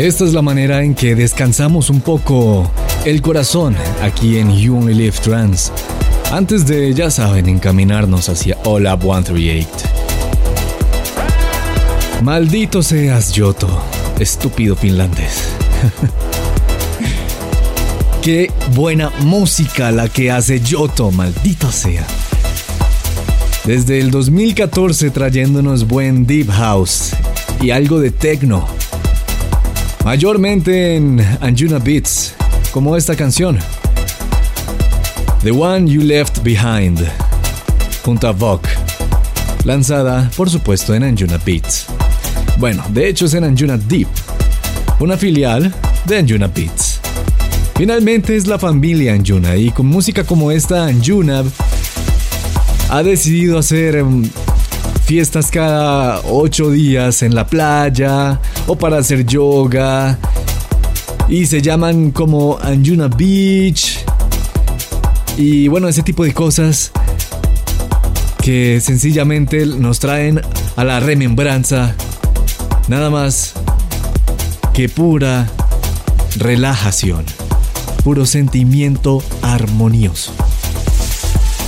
Esta 0.06 0.24
es 0.24 0.32
la 0.34 0.40
manera 0.40 0.84
en 0.84 0.94
que 0.94 1.16
descansamos 1.16 1.90
un 1.90 2.00
poco 2.00 2.70
el 3.04 3.20
corazón 3.20 3.74
aquí 4.00 4.38
en 4.38 4.56
You 4.56 4.78
Only 4.78 4.94
Live 4.94 5.16
Trans. 5.20 5.72
Antes 6.30 6.64
de, 6.64 6.94
ya 6.94 7.10
saben, 7.10 7.48
encaminarnos 7.48 8.28
hacia 8.28 8.56
All 8.64 8.86
Up 8.86 9.00
138. 9.00 9.68
Maldito 12.22 12.84
seas, 12.84 13.32
Yoto, 13.32 13.82
estúpido 14.20 14.76
finlandés. 14.76 15.48
Qué 18.22 18.52
buena 18.76 19.10
música 19.22 19.90
la 19.90 20.08
que 20.08 20.30
hace 20.30 20.60
Yoto, 20.60 21.10
maldito 21.10 21.72
sea. 21.72 22.06
Desde 23.64 23.98
el 23.98 24.12
2014 24.12 25.10
trayéndonos 25.10 25.88
buen 25.88 26.28
deep 26.28 26.48
house 26.52 27.10
y 27.60 27.70
algo 27.70 27.98
de 27.98 28.12
techno. 28.12 28.75
Mayormente 30.06 30.94
en 30.94 31.20
Anjuna 31.40 31.80
Beats, 31.80 32.32
como 32.70 32.96
esta 32.96 33.16
canción. 33.16 33.58
The 35.42 35.50
One 35.50 35.90
You 35.90 36.00
Left 36.00 36.44
Behind, 36.44 37.04
junto 38.04 38.28
a 38.28 38.30
Vogue, 38.30 38.68
lanzada 39.64 40.30
por 40.36 40.48
supuesto 40.48 40.94
en 40.94 41.02
Anjuna 41.02 41.40
Beats. 41.44 41.86
Bueno, 42.56 42.84
de 42.90 43.08
hecho 43.08 43.26
es 43.26 43.34
en 43.34 43.42
Anjuna 43.42 43.76
Deep, 43.78 44.06
una 45.00 45.16
filial 45.16 45.74
de 46.04 46.18
Anjuna 46.18 46.46
Beats. 46.46 47.00
Finalmente 47.74 48.36
es 48.36 48.46
la 48.46 48.60
familia 48.60 49.12
Anjuna 49.12 49.56
y 49.56 49.70
con 49.72 49.86
música 49.86 50.22
como 50.22 50.52
esta 50.52 50.86
Anjuna 50.86 51.42
ha 52.90 53.02
decidido 53.02 53.58
hacer 53.58 53.96
em, 53.96 54.22
fiestas 55.06 55.50
cada 55.50 56.20
ocho 56.24 56.70
días 56.70 57.22
en 57.22 57.34
la 57.34 57.46
playa 57.46 58.40
o 58.66 58.76
para 58.76 58.98
hacer 58.98 59.24
yoga. 59.24 60.18
Y 61.28 61.46
se 61.46 61.62
llaman 61.62 62.10
como 62.10 62.58
Anjuna 62.60 63.08
Beach. 63.08 64.04
Y 65.38 65.68
bueno 65.68 65.88
ese 65.88 66.02
tipo 66.02 66.24
de 66.24 66.34
cosas 66.34 66.92
que 68.42 68.80
sencillamente 68.80 69.64
nos 69.64 69.98
traen 69.98 70.42
a 70.76 70.84
la 70.84 71.00
remembranza. 71.00 71.94
Nada 72.88 73.08
más 73.08 73.54
que 74.74 74.88
pura 74.88 75.48
relajación 76.36 77.24
puro 78.06 78.24
sentimiento 78.24 79.20
armonioso. 79.42 80.32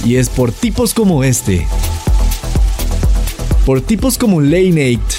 Y 0.04 0.14
es 0.14 0.28
por 0.28 0.52
tipos 0.52 0.94
como 0.94 1.24
este, 1.24 1.66
por 3.68 3.82
tipos 3.82 4.16
como 4.16 4.40
Lane 4.40 4.96
8, 4.96 5.18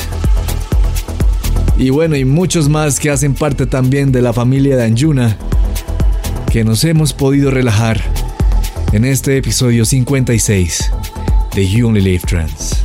y 1.77 1.91
bueno, 1.91 2.15
y 2.15 2.25
muchos 2.25 2.67
más 2.67 2.99
que 2.99 3.11
hacen 3.11 3.35
parte 3.35 3.67
también 3.67 4.11
de 4.11 4.23
la 4.23 4.33
familia 4.33 4.75
de 4.75 4.85
Anjuna, 4.85 5.37
que 6.51 6.63
nos 6.63 6.83
hemos 6.83 7.13
podido 7.13 7.51
relajar 7.51 8.01
en 8.91 9.05
este 9.05 9.37
episodio 9.37 9.85
56 9.85 10.91
de 11.53 11.69
You 11.69 11.89
Only 11.89 12.01
Live 12.01 12.23
Trans. 12.27 12.77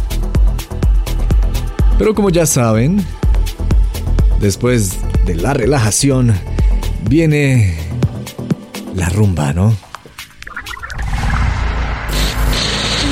Pero 1.97 2.15
como 2.15 2.29
ya 2.29 2.45
saben, 2.45 3.03
después 4.43 4.99
de 5.25 5.35
la 5.35 5.55
relajación, 5.55 6.35
viene 7.09 7.75
la 8.95 9.09
rumba, 9.09 9.55
¿no? 9.55 9.75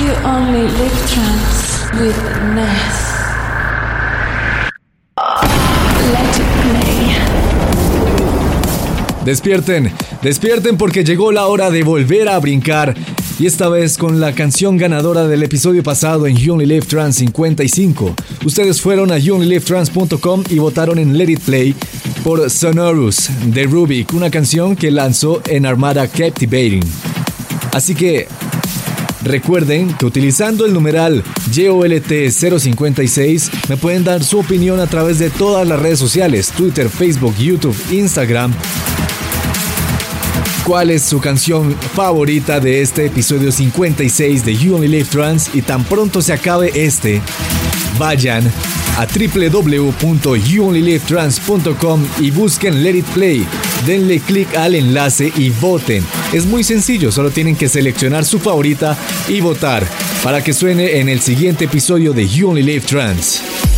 You 0.04 0.28
only 0.28 0.64
live 0.64 0.90
trance 1.14 1.61
Despierten, 9.24 9.92
despierten 10.22 10.76
porque 10.76 11.04
llegó 11.04 11.30
la 11.32 11.46
hora 11.46 11.70
de 11.70 11.82
volver 11.82 12.28
a 12.28 12.38
brincar. 12.38 12.96
Y 13.38 13.46
esta 13.46 13.68
vez 13.68 13.98
con 13.98 14.20
la 14.20 14.34
canción 14.34 14.76
ganadora 14.76 15.26
del 15.26 15.42
episodio 15.42 15.82
pasado 15.82 16.26
en 16.26 16.36
You 16.36 16.54
Only 16.54 16.66
Live 16.66 16.86
Trans 16.86 17.16
55. 17.16 18.14
Ustedes 18.44 18.80
fueron 18.80 19.12
a 19.12 19.18
youonlylivetrans.com 19.18 20.44
y 20.48 20.58
votaron 20.58 20.98
en 20.98 21.16
Let 21.16 21.30
It 21.30 21.40
Play 21.40 21.74
por 22.24 22.48
Sonorous 22.50 23.30
de 23.46 23.64
Rubik, 23.64 24.12
una 24.14 24.30
canción 24.30 24.76
que 24.76 24.90
lanzó 24.90 25.42
en 25.46 25.66
Armada 25.66 26.06
Captivating. 26.08 26.84
Así 27.72 27.94
que 27.94 28.28
recuerden 29.24 29.92
que 29.94 30.06
utilizando 30.06 30.64
el 30.66 30.72
numeral 30.72 31.24
GOLT056 31.50 33.50
me 33.68 33.76
pueden 33.76 34.04
dar 34.04 34.22
su 34.24 34.38
opinión 34.38 34.78
a 34.80 34.86
través 34.86 35.18
de 35.18 35.28
todas 35.30 35.66
las 35.66 35.80
redes 35.80 35.98
sociales, 35.98 36.52
Twitter, 36.56 36.88
Facebook, 36.88 37.34
YouTube, 37.36 37.76
Instagram. 37.90 38.54
¿Cuál 40.64 40.90
es 40.90 41.02
su 41.02 41.20
canción 41.20 41.74
favorita 41.94 42.60
de 42.60 42.82
este 42.82 43.06
episodio 43.06 43.50
56 43.50 44.44
de 44.44 44.54
You 44.56 44.76
Only 44.76 44.86
Live 44.88 45.08
Trans? 45.10 45.50
Y 45.54 45.62
tan 45.62 45.82
pronto 45.84 46.20
se 46.22 46.32
acabe 46.32 46.70
este, 46.74 47.20
vayan 47.98 48.44
a 48.96 49.06
www.youonlylivetrans.com 49.06 52.06
y 52.20 52.30
busquen 52.30 52.84
Let 52.84 52.96
It 52.96 53.06
Play. 53.06 53.44
Denle 53.86 54.20
clic 54.20 54.54
al 54.56 54.74
enlace 54.74 55.32
y 55.36 55.50
voten. 55.50 56.04
Es 56.32 56.46
muy 56.46 56.62
sencillo, 56.62 57.10
solo 57.10 57.30
tienen 57.30 57.56
que 57.56 57.68
seleccionar 57.68 58.24
su 58.24 58.38
favorita 58.38 58.96
y 59.28 59.40
votar 59.40 59.86
para 60.22 60.42
que 60.42 60.52
suene 60.52 61.00
en 61.00 61.08
el 61.08 61.20
siguiente 61.20 61.64
episodio 61.64 62.12
de 62.12 62.28
You 62.28 62.50
Only 62.50 62.62
Live 62.62 62.86
Trans. 62.86 63.71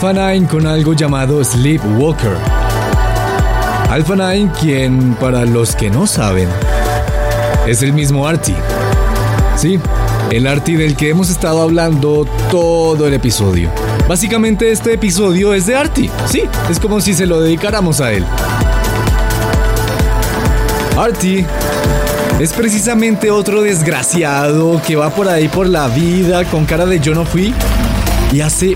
Alpha 0.00 0.12
9 0.12 0.46
con 0.48 0.64
algo 0.64 0.92
llamado 0.92 1.42
Sleepwalker. 1.42 2.36
Alpha 3.90 4.14
9, 4.14 4.52
quien 4.60 5.16
para 5.16 5.44
los 5.44 5.74
que 5.74 5.90
no 5.90 6.06
saben, 6.06 6.48
es 7.66 7.82
el 7.82 7.92
mismo 7.92 8.24
Artie. 8.28 8.54
Sí, 9.56 9.80
el 10.30 10.46
Artie 10.46 10.76
del 10.76 10.94
que 10.94 11.10
hemos 11.10 11.30
estado 11.30 11.62
hablando 11.62 12.28
todo 12.48 13.08
el 13.08 13.14
episodio. 13.14 13.70
Básicamente 14.08 14.70
este 14.70 14.92
episodio 14.92 15.52
es 15.52 15.66
de 15.66 15.74
Artie, 15.74 16.08
sí, 16.26 16.44
es 16.70 16.78
como 16.78 17.00
si 17.00 17.12
se 17.12 17.26
lo 17.26 17.40
dedicáramos 17.40 18.00
a 18.00 18.12
él. 18.12 18.24
Artie 20.96 21.44
es 22.38 22.52
precisamente 22.52 23.32
otro 23.32 23.62
desgraciado 23.62 24.80
que 24.86 24.94
va 24.94 25.10
por 25.10 25.28
ahí 25.28 25.48
por 25.48 25.66
la 25.66 25.88
vida 25.88 26.44
con 26.44 26.66
cara 26.66 26.86
de 26.86 27.00
yo 27.00 27.16
no 27.16 27.24
fui 27.24 27.52
y 28.30 28.40
hace 28.42 28.74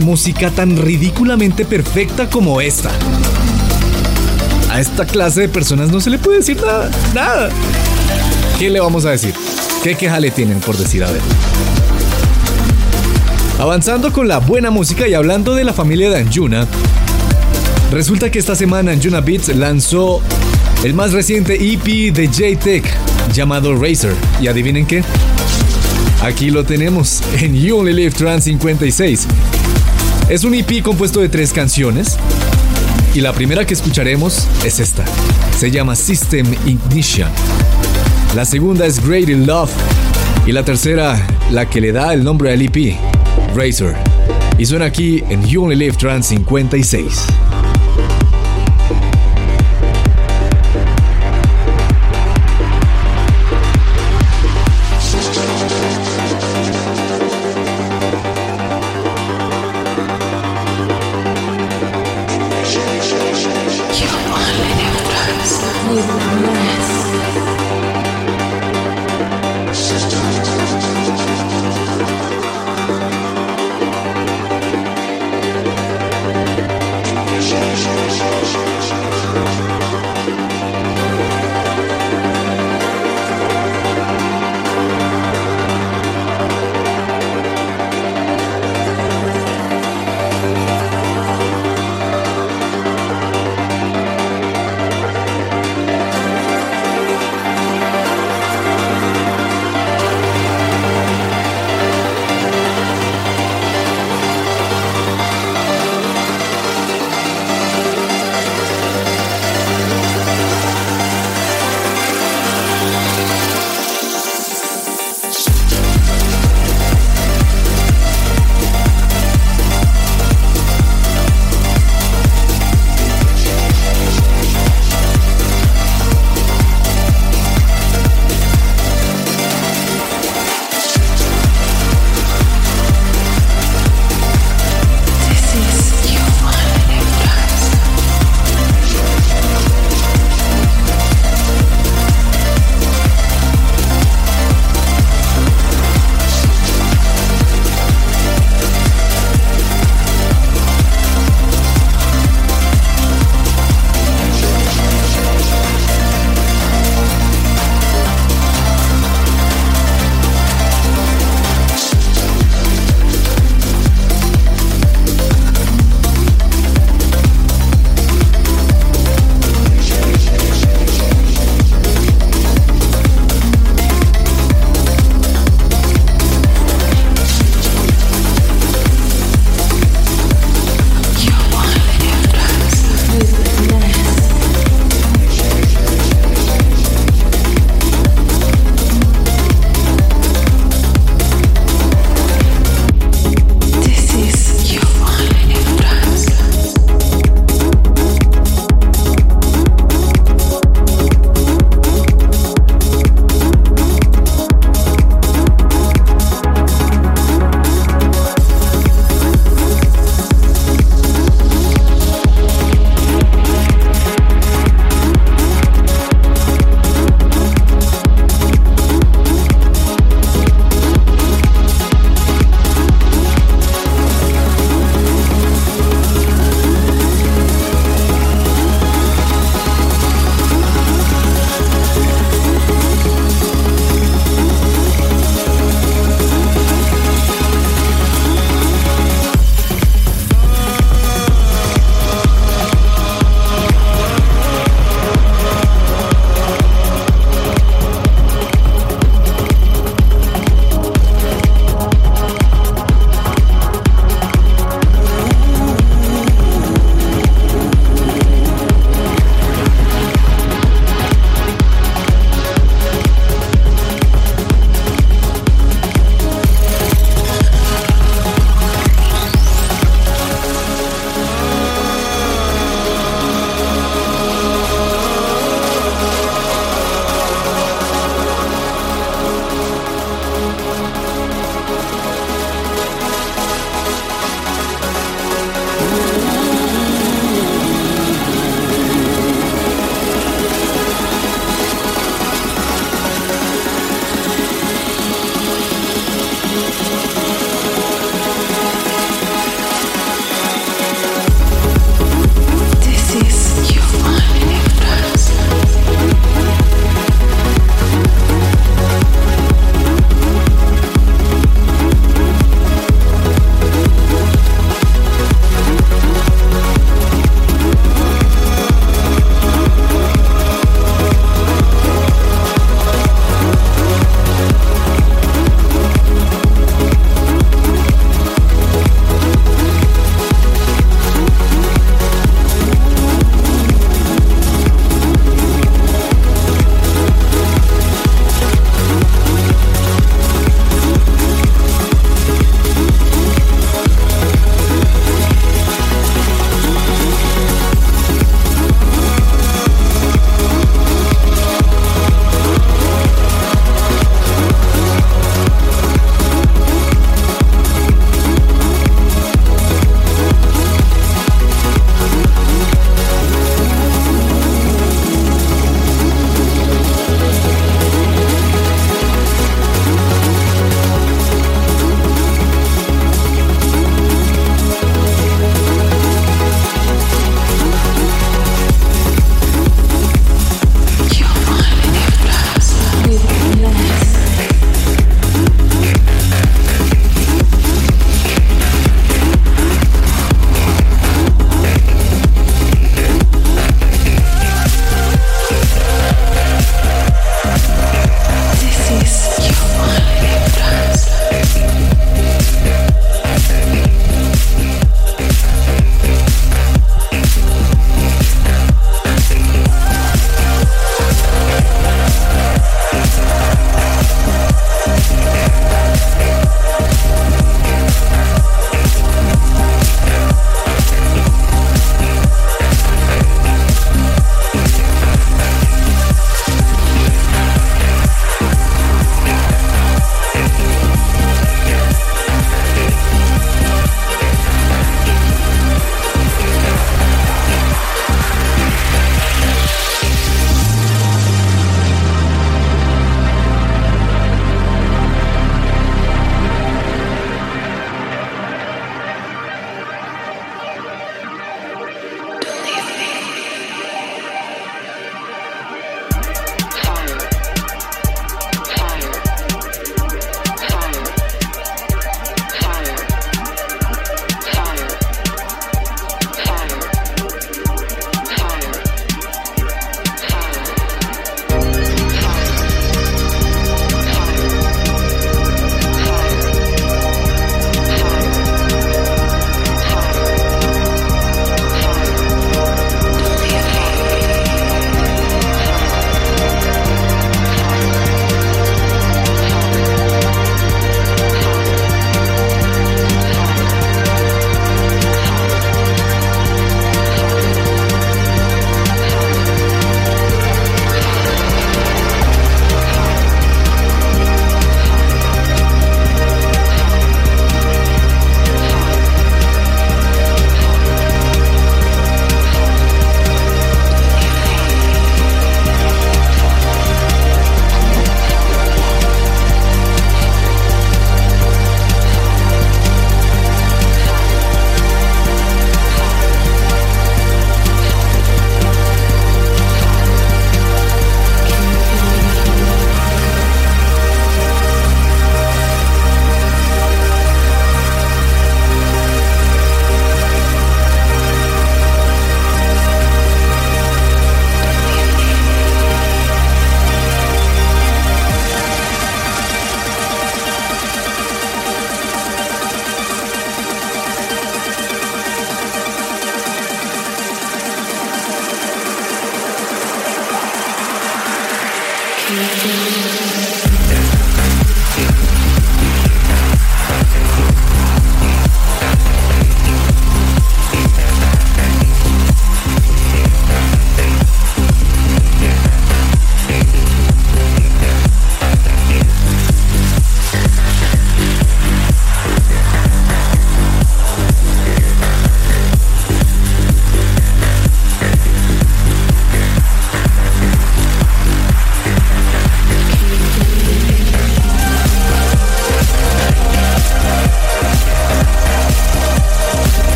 música 0.00 0.50
tan 0.50 0.76
ridículamente 0.76 1.64
perfecta 1.64 2.28
como 2.28 2.60
esta. 2.60 2.90
A 4.70 4.80
esta 4.80 5.04
clase 5.06 5.42
de 5.42 5.48
personas 5.48 5.90
no 5.90 6.00
se 6.00 6.10
le 6.10 6.18
puede 6.18 6.38
decir 6.38 6.56
nada, 6.64 6.90
nada. 7.14 7.48
¿Qué 8.58 8.70
le 8.70 8.80
vamos 8.80 9.04
a 9.04 9.10
decir? 9.10 9.34
¿Qué 9.82 9.94
queja 9.94 10.20
le 10.20 10.30
tienen 10.30 10.60
por 10.60 10.76
decir 10.76 11.04
a 11.04 11.10
ver? 11.10 11.22
Avanzando 13.58 14.12
con 14.12 14.28
la 14.28 14.38
buena 14.38 14.70
música 14.70 15.08
y 15.08 15.14
hablando 15.14 15.54
de 15.54 15.64
la 15.64 15.72
familia 15.72 16.10
de 16.10 16.18
Anjuna, 16.18 16.66
resulta 17.90 18.30
que 18.30 18.38
esta 18.38 18.54
semana 18.54 18.92
Anjuna 18.92 19.20
Beats 19.20 19.48
lanzó 19.48 20.22
el 20.84 20.94
más 20.94 21.12
reciente 21.12 21.54
EP 21.54 22.14
de 22.14 22.26
J-Tech 22.28 22.84
llamado 23.32 23.74
Razer. 23.74 24.14
¿Y 24.40 24.46
adivinen 24.46 24.86
qué? 24.86 25.02
Aquí 26.22 26.50
lo 26.50 26.64
tenemos 26.64 27.22
en 27.40 27.54
You 27.54 27.78
Only 27.78 27.92
Live 27.92 28.10
Trans 28.12 28.44
56. 28.44 29.26
Es 30.28 30.44
un 30.44 30.52
EP 30.52 30.82
compuesto 30.82 31.20
de 31.20 31.30
tres 31.30 31.54
canciones. 31.54 32.18
Y 33.14 33.22
la 33.22 33.32
primera 33.32 33.64
que 33.64 33.72
escucharemos 33.72 34.46
es 34.62 34.78
esta. 34.78 35.02
Se 35.56 35.70
llama 35.70 35.96
System 35.96 36.46
Ignition. 36.66 37.30
La 38.36 38.44
segunda 38.44 38.84
es 38.84 39.02
Great 39.02 39.30
in 39.30 39.46
Love. 39.46 39.70
Y 40.46 40.52
la 40.52 40.64
tercera, 40.64 41.26
la 41.50 41.64
que 41.64 41.80
le 41.80 41.92
da 41.92 42.12
el 42.12 42.24
nombre 42.24 42.52
al 42.52 42.60
EP, 42.60 42.98
Razer. 43.56 43.96
Y 44.58 44.66
suena 44.66 44.84
aquí 44.84 45.24
en 45.30 45.46
You 45.46 45.64
Only 45.64 45.76
Live 45.76 45.96
Trans 45.96 46.26
56. 46.26 47.47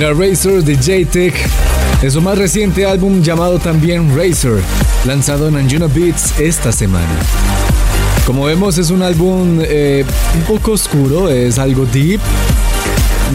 Era 0.00 0.14
Razer 0.14 0.64
de 0.64 0.76
J-Tech, 0.76 1.34
de 2.00 2.10
su 2.10 2.22
más 2.22 2.38
reciente 2.38 2.86
álbum 2.86 3.20
llamado 3.20 3.58
también 3.58 4.16
Razer, 4.16 4.62
lanzado 5.04 5.46
en 5.46 5.56
Anjuna 5.56 5.88
Beats 5.88 6.40
esta 6.40 6.72
semana. 6.72 7.06
Como 8.24 8.46
vemos 8.46 8.78
es 8.78 8.88
un 8.88 9.02
álbum 9.02 9.58
eh, 9.60 10.06
un 10.34 10.42
poco 10.44 10.72
oscuro, 10.72 11.28
es 11.28 11.58
algo 11.58 11.84
deep. 11.84 12.18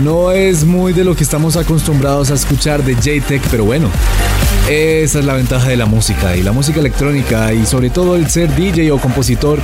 No 0.04 0.32
es 0.32 0.64
muy 0.64 0.92
de 0.92 1.04
lo 1.04 1.16
que 1.16 1.24
estamos 1.24 1.56
acostumbrados 1.56 2.32
a 2.32 2.34
escuchar 2.34 2.84
de 2.84 2.96
J-Tech, 2.96 3.44
pero 3.52 3.64
bueno, 3.64 3.92
esa 4.68 5.20
es 5.20 5.26
la 5.26 5.36
ventaja 5.36 5.70
de 5.70 5.78
la 5.78 5.86
música 5.86 6.36
y 6.36 6.42
la 6.42 6.52
música 6.52 6.80
electrónica 6.80 7.54
y 7.54 7.68
sobre 7.68 7.92
todo 7.92 8.16
el 8.16 8.28
ser 8.28 8.56
DJ 8.56 8.92
o 8.92 8.98
compositor 8.98 9.60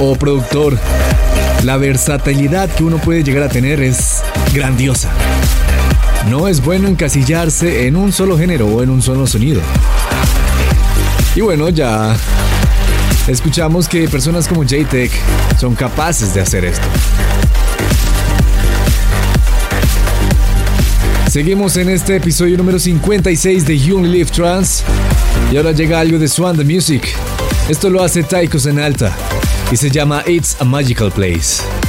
o 0.00 0.14
productor. 0.14 0.78
La 1.64 1.76
versatilidad 1.76 2.70
que 2.70 2.84
uno 2.84 2.98
puede 2.98 3.24
llegar 3.24 3.42
a 3.42 3.48
tener 3.48 3.80
es 3.80 4.22
grandiosa. 4.54 5.10
No 6.30 6.48
es 6.48 6.64
bueno 6.64 6.88
encasillarse 6.88 7.86
en 7.86 7.96
un 7.96 8.12
solo 8.12 8.38
género 8.38 8.66
o 8.66 8.82
en 8.82 8.90
un 8.90 9.02
solo 9.02 9.26
sonido. 9.26 9.60
Y 11.36 11.40
bueno, 11.42 11.68
ya 11.68 12.16
escuchamos 13.26 13.88
que 13.88 14.08
personas 14.08 14.48
como 14.48 14.62
J-Tech 14.62 15.10
son 15.58 15.74
capaces 15.74 16.34
de 16.34 16.40
hacer 16.40 16.64
esto. 16.64 16.86
Seguimos 21.28 21.76
en 21.76 21.90
este 21.90 22.16
episodio 22.16 22.56
número 22.56 22.78
56 22.78 23.66
de 23.66 23.78
You 23.78 23.98
Only 23.98 24.08
Live 24.08 24.30
Trans. 24.30 24.84
Y 25.52 25.56
ahora 25.56 25.72
llega 25.72 26.00
algo 26.00 26.18
de 26.18 26.28
Swan 26.28 26.56
the 26.56 26.64
Music. 26.64 27.08
Esto 27.68 27.90
lo 27.90 28.02
hace 28.02 28.22
Taikos 28.22 28.66
en 28.66 28.78
alta 28.78 29.14
y 29.72 29.76
se 29.76 29.90
llama 29.90 30.22
It's 30.26 30.56
a 30.60 30.64
Magical 30.64 31.10
Place. 31.10 31.83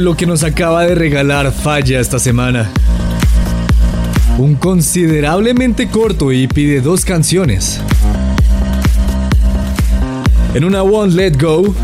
Lo 0.00 0.16
que 0.16 0.26
nos 0.26 0.42
acaba 0.42 0.84
de 0.84 0.94
regalar 0.94 1.52
Falla 1.52 2.00
esta 2.00 2.18
semana. 2.18 2.70
Un 4.38 4.54
considerablemente 4.54 5.88
corto 5.88 6.32
y 6.32 6.46
pide 6.46 6.80
dos 6.80 7.04
canciones. 7.04 7.80
En 10.54 10.64
una 10.64 10.82
Won't 10.82 11.12
Let 11.12 11.32
Go 11.38 11.74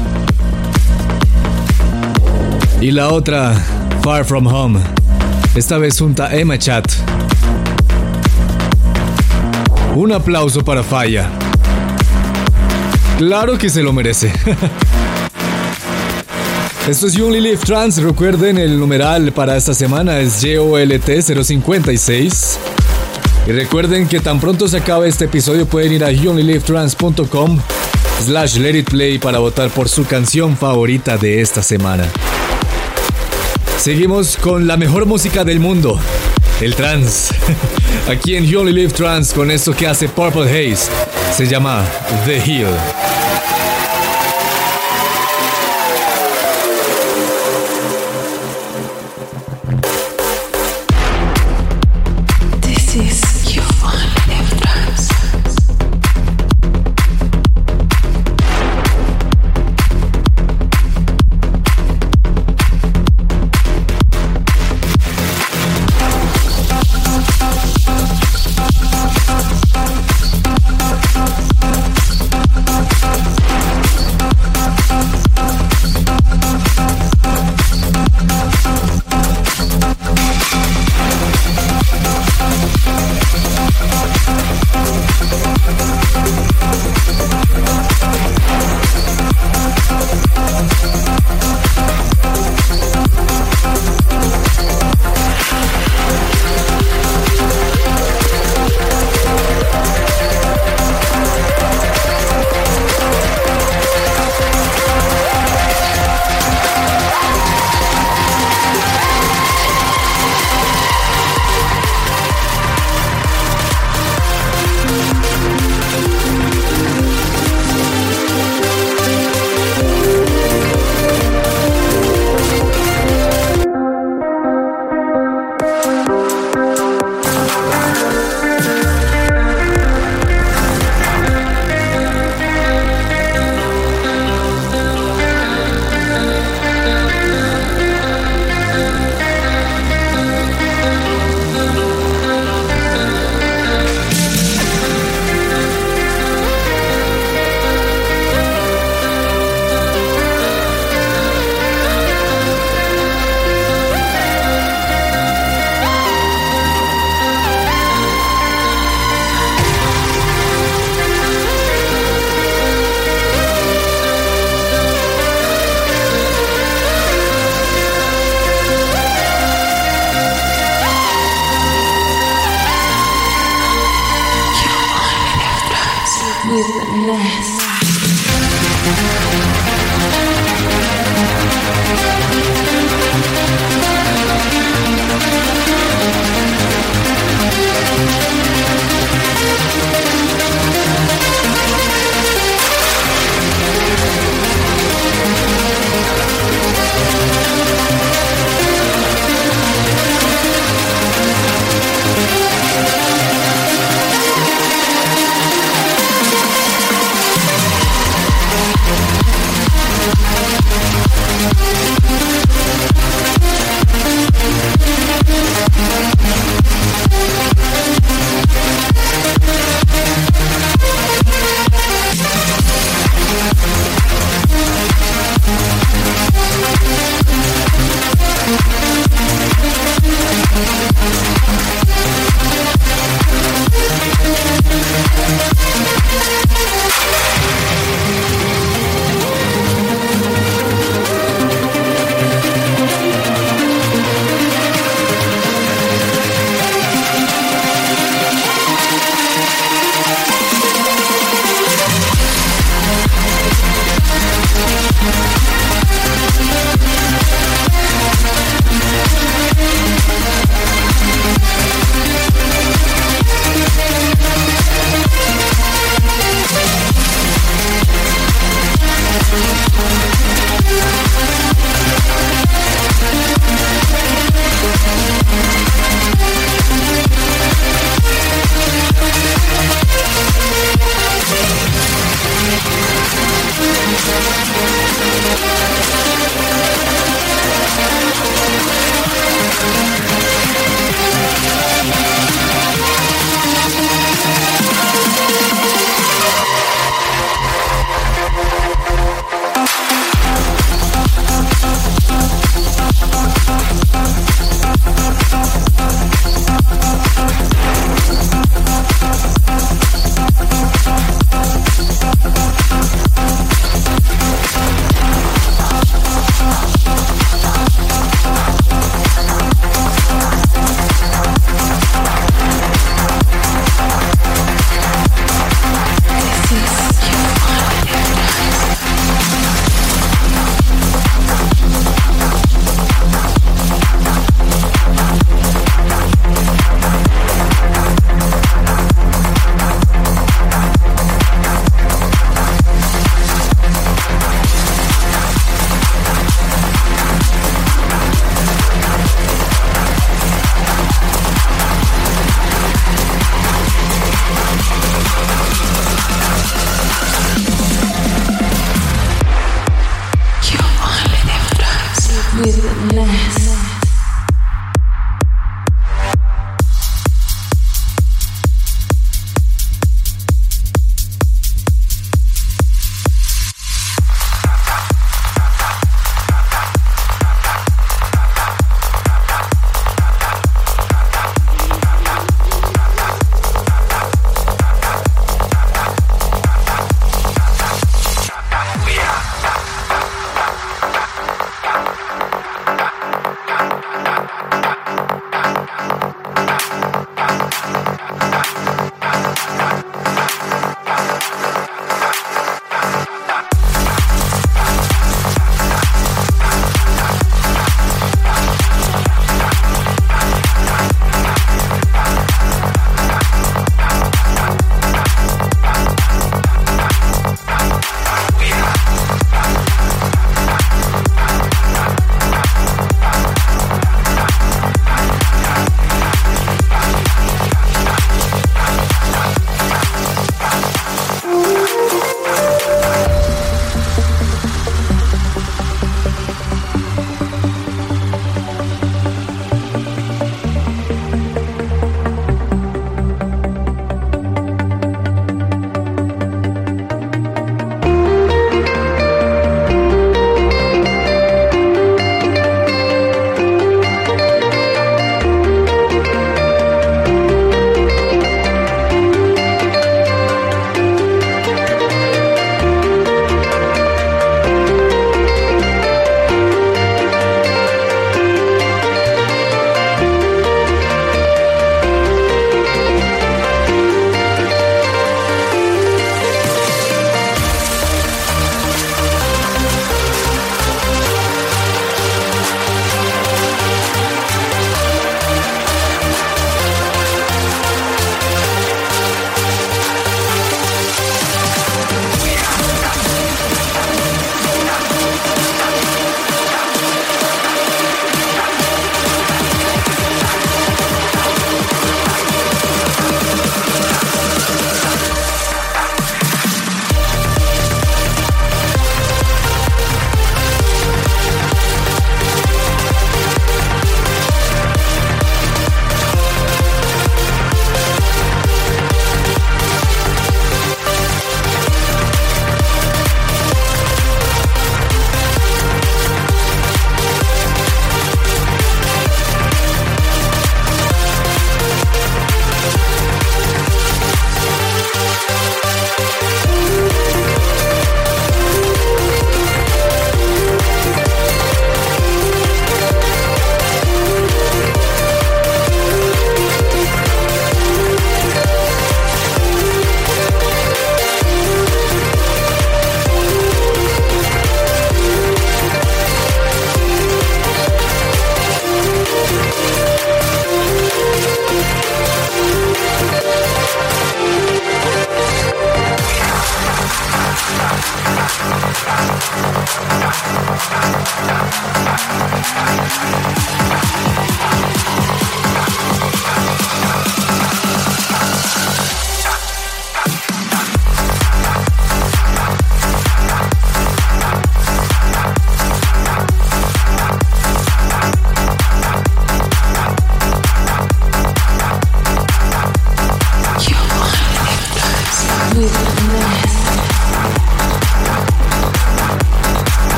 y 2.80 2.90
la 2.90 3.08
otra 3.08 3.54
Far 4.02 4.24
From 4.24 4.46
Home. 4.46 4.80
Esta 5.54 5.76
vez 5.76 5.98
junta 5.98 6.34
Emma 6.34 6.58
Chat. 6.58 6.86
Un 9.94 10.12
aplauso 10.12 10.64
para 10.64 10.82
Falla. 10.82 11.28
Claro 13.18 13.58
que 13.58 13.68
se 13.68 13.82
lo 13.82 13.92
merece. 13.92 14.32
Esto 16.88 17.08
es 17.08 17.14
You 17.14 17.26
Only 17.26 17.40
Live 17.40 17.58
Trans. 17.64 18.00
Recuerden, 18.00 18.58
el 18.58 18.78
numeral 18.78 19.32
para 19.32 19.56
esta 19.56 19.74
semana 19.74 20.20
es 20.20 20.40
JOLT056. 20.44 22.58
Y 23.48 23.50
recuerden 23.50 24.06
que 24.06 24.20
tan 24.20 24.38
pronto 24.38 24.68
se 24.68 24.76
acabe 24.76 25.08
este 25.08 25.24
episodio 25.24 25.66
pueden 25.66 25.94
ir 25.94 26.04
a 26.04 26.12
youonlylivetrans.com 26.12 27.58
slash 28.24 28.58
let 28.58 28.78
it 28.78 28.88
play 28.88 29.18
para 29.18 29.40
votar 29.40 29.70
por 29.70 29.88
su 29.88 30.04
canción 30.04 30.56
favorita 30.56 31.18
de 31.18 31.40
esta 31.40 31.60
semana. 31.60 32.04
Seguimos 33.80 34.36
con 34.36 34.68
la 34.68 34.76
mejor 34.76 35.06
música 35.06 35.42
del 35.42 35.58
mundo, 35.58 35.98
el 36.60 36.76
trance. 36.76 37.34
Aquí 38.08 38.36
en 38.36 38.46
You 38.46 38.64
Live 38.64 38.92
Trance 38.92 39.34
con 39.34 39.50
esto 39.50 39.74
que 39.74 39.88
hace 39.88 40.08
Purple 40.08 40.44
Haze. 40.44 40.88
Se 41.36 41.48
llama 41.48 41.84
The 42.26 42.36
Hill. 42.46 42.68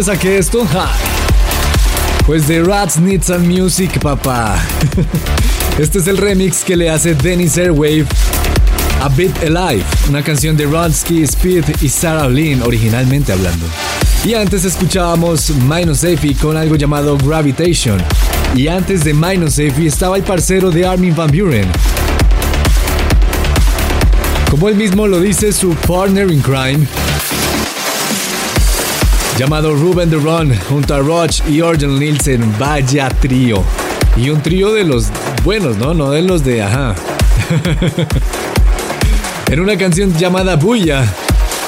Dónde 0.00 0.12
saqué 0.16 0.38
esto? 0.38 0.66
Pues 2.26 2.48
de 2.48 2.62
Rats 2.62 2.98
Needs 2.98 3.30
and 3.30 3.46
Music, 3.46 3.98
papá. 4.00 4.58
Este 5.78 5.98
es 5.98 6.06
el 6.06 6.16
remix 6.16 6.62
que 6.62 6.76
le 6.76 6.90
hace 6.90 7.14
Dennis 7.14 7.56
Airwave 7.56 8.06
a 9.00 9.08
Bit 9.08 9.42
Alive, 9.42 9.84
una 10.08 10.22
canción 10.22 10.56
de 10.56 10.66
Ronsky, 10.66 11.22
Speed 11.22 11.64
y 11.80 11.88
Sarah 11.88 12.28
Lynn, 12.28 12.62
originalmente 12.62 13.32
hablando. 13.32 13.66
Y 14.24 14.34
antes 14.34 14.64
escuchábamos 14.64 15.50
Minus 15.50 15.98
Safety 15.98 16.34
con 16.34 16.56
algo 16.56 16.76
llamado 16.76 17.16
Gravitation. 17.16 17.98
Y 18.54 18.68
antes 18.68 19.04
de 19.04 19.14
Minus 19.14 19.54
Safety 19.54 19.86
estaba 19.86 20.16
el 20.16 20.22
parcero 20.22 20.70
de 20.70 20.86
Armin 20.86 21.14
Van 21.14 21.30
Buren. 21.30 21.68
Como 24.50 24.68
él 24.68 24.76
mismo 24.76 25.06
lo 25.06 25.20
dice, 25.20 25.52
su 25.52 25.74
partner 25.74 26.30
in 26.30 26.40
crime, 26.40 26.86
llamado 29.40 29.74
Ruben 29.74 30.10
Ron 30.22 30.54
junto 30.68 30.94
a 30.94 30.98
Roach 30.98 31.40
y 31.48 31.62
Orjan 31.62 31.98
Nielsen, 31.98 32.54
vaya 32.58 33.08
trío. 33.08 33.64
Y 34.14 34.28
un 34.28 34.42
trío 34.42 34.70
de 34.74 34.84
los 34.84 35.06
buenos, 35.42 35.78
¿no? 35.78 35.94
No 35.94 36.10
de 36.10 36.20
los 36.20 36.44
de 36.44 36.62
ajá. 36.62 36.94
en 39.50 39.60
una 39.60 39.78
canción 39.78 40.14
llamada 40.18 40.56
Buya 40.56 41.10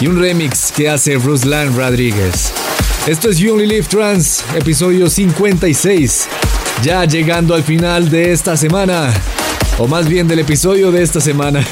y 0.00 0.06
un 0.06 0.20
remix 0.20 0.70
que 0.70 0.90
hace 0.90 1.14
Ruslan 1.14 1.74
Rodríguez. 1.74 2.52
Esto 3.06 3.30
es 3.30 3.38
You 3.38 3.54
Only 3.54 3.66
Live 3.66 3.86
Trans, 3.88 4.44
episodio 4.54 5.08
56. 5.08 6.28
Ya 6.82 7.06
llegando 7.06 7.54
al 7.54 7.62
final 7.62 8.10
de 8.10 8.32
esta 8.32 8.54
semana, 8.54 9.14
o 9.78 9.88
más 9.88 10.06
bien 10.06 10.28
del 10.28 10.40
episodio 10.40 10.92
de 10.92 11.02
esta 11.02 11.22
semana. 11.22 11.66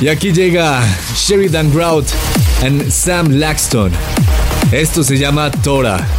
Y 0.00 0.06
aquí 0.06 0.32
llega 0.32 0.84
Sheridan 1.16 1.72
Grout 1.72 2.06
and 2.62 2.90
Sam 2.90 3.38
Laxton. 3.38 3.92
Esto 4.72 5.02
se 5.02 5.16
llama 5.16 5.50
Tora. 5.50 6.17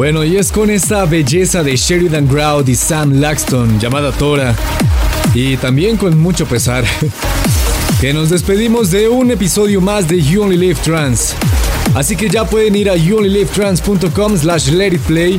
Bueno, 0.00 0.24
y 0.24 0.38
es 0.38 0.50
con 0.50 0.70
esta 0.70 1.04
belleza 1.04 1.62
de 1.62 1.76
Sheridan 1.76 2.26
Grout 2.26 2.66
y 2.70 2.74
Sam 2.74 3.20
Laxton 3.20 3.78
llamada 3.78 4.12
Tora, 4.12 4.56
y 5.34 5.58
también 5.58 5.98
con 5.98 6.18
mucho 6.18 6.46
pesar, 6.46 6.86
que 8.00 8.14
nos 8.14 8.30
despedimos 8.30 8.90
de 8.90 9.10
un 9.10 9.30
episodio 9.30 9.82
más 9.82 10.08
de 10.08 10.22
You 10.22 10.44
Only 10.44 10.56
Live 10.56 10.80
Trans. 10.82 11.34
Así 11.94 12.16
que 12.16 12.30
ya 12.30 12.46
pueden 12.46 12.76
ir 12.76 12.88
a 12.88 12.96
youonlylivetrans.com 12.96 14.38
slash 14.38 14.68
let 14.68 14.94
it 14.94 15.02
play 15.02 15.36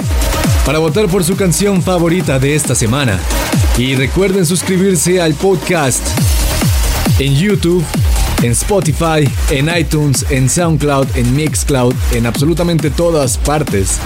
para 0.64 0.78
votar 0.78 1.08
por 1.08 1.24
su 1.24 1.36
canción 1.36 1.82
favorita 1.82 2.38
de 2.38 2.54
esta 2.54 2.76
semana. 2.76 3.20
Y 3.80 3.96
recuerden 3.96 4.46
suscribirse 4.46 5.20
al 5.20 5.34
podcast 5.34 6.08
en 7.18 7.34
YouTube, 7.34 7.84
en 8.44 8.52
Spotify, 8.52 9.28
en 9.50 9.76
iTunes, 9.76 10.24
en 10.30 10.48
SoundCloud, 10.48 11.08
en 11.16 11.36
Mixcloud, 11.36 11.96
en 12.14 12.28
absolutamente 12.28 12.92
todas 12.92 13.40
partes. 13.40 14.00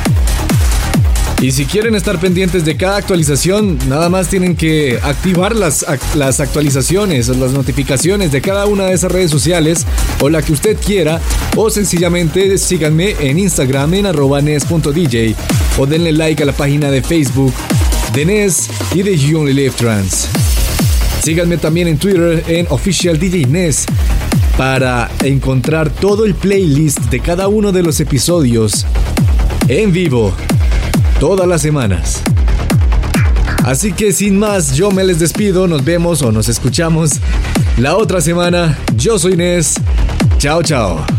Y 1.46 1.52
si 1.52 1.66
quieren 1.66 1.94
estar 1.94 2.20
pendientes 2.20 2.66
de 2.66 2.76
cada 2.76 2.98
actualización, 2.98 3.78
nada 3.88 4.10
más 4.10 4.30
tienen 4.30 4.56
que 4.56 4.98
activar 5.04 5.56
las, 5.56 5.86
las 6.16 6.40
actualizaciones, 6.40 7.28
las 7.28 7.52
notificaciones 7.52 8.32
de 8.32 8.42
cada 8.42 8.66
una 8.66 8.86
de 8.86 8.96
esas 8.96 9.12
redes 9.12 9.30
sociales 9.30 9.86
o 10.22 10.30
la 10.30 10.42
que 10.42 10.54
usted 10.54 10.76
quiera, 10.76 11.22
o 11.56 11.70
sencillamente 11.70 12.58
síganme 12.58 13.16
en 13.20 13.38
Instagram 13.38 13.94
en 13.94 14.06
arroba 14.08 14.42
nes.dj 14.42 15.36
o 15.78 15.86
denle 15.86 16.14
like 16.14 16.42
a 16.42 16.48
la 16.48 16.52
página 16.52 16.90
de 16.90 17.04
Facebook 17.04 17.54
de 18.16 18.26
Nes 18.26 18.68
y 18.96 19.04
de 19.04 19.16
You 19.16 19.42
Only 19.42 19.54
Live 19.54 19.76
Trans. 19.78 20.28
Síganme 21.22 21.60
también 21.60 21.88
en 21.88 22.00
Twitter 22.00 22.44
en 22.48 22.66
Official 22.72 23.20
DJ 23.20 23.46
Nes 23.46 23.86
para 24.58 25.12
encontrar 25.24 25.92
todo 25.92 26.26
el 26.26 26.34
playlist 26.34 27.02
de 27.12 27.20
cada 27.20 27.48
uno 27.50 27.72
de 27.72 27.84
los 27.84 28.00
episodios 28.00 28.88
en 29.68 29.92
vivo 29.92 30.34
todas 31.20 31.48
las 31.48 31.62
semanas. 31.62 32.22
Así 33.64 33.94
que 33.94 34.12
sin 34.12 34.38
más, 34.38 34.76
yo 34.76 34.92
me 34.92 35.04
les 35.04 35.20
despido, 35.20 35.68
nos 35.68 35.84
vemos 35.84 36.22
o 36.22 36.32
nos 36.32 36.50
escuchamos 36.50 37.14
la 37.78 37.96
otra 37.96 38.22
semana. 38.22 38.78
Yo 38.96 39.18
soy 39.18 39.34
Inés. 39.34 39.76
Chao, 40.38 40.62
chao. 40.62 41.15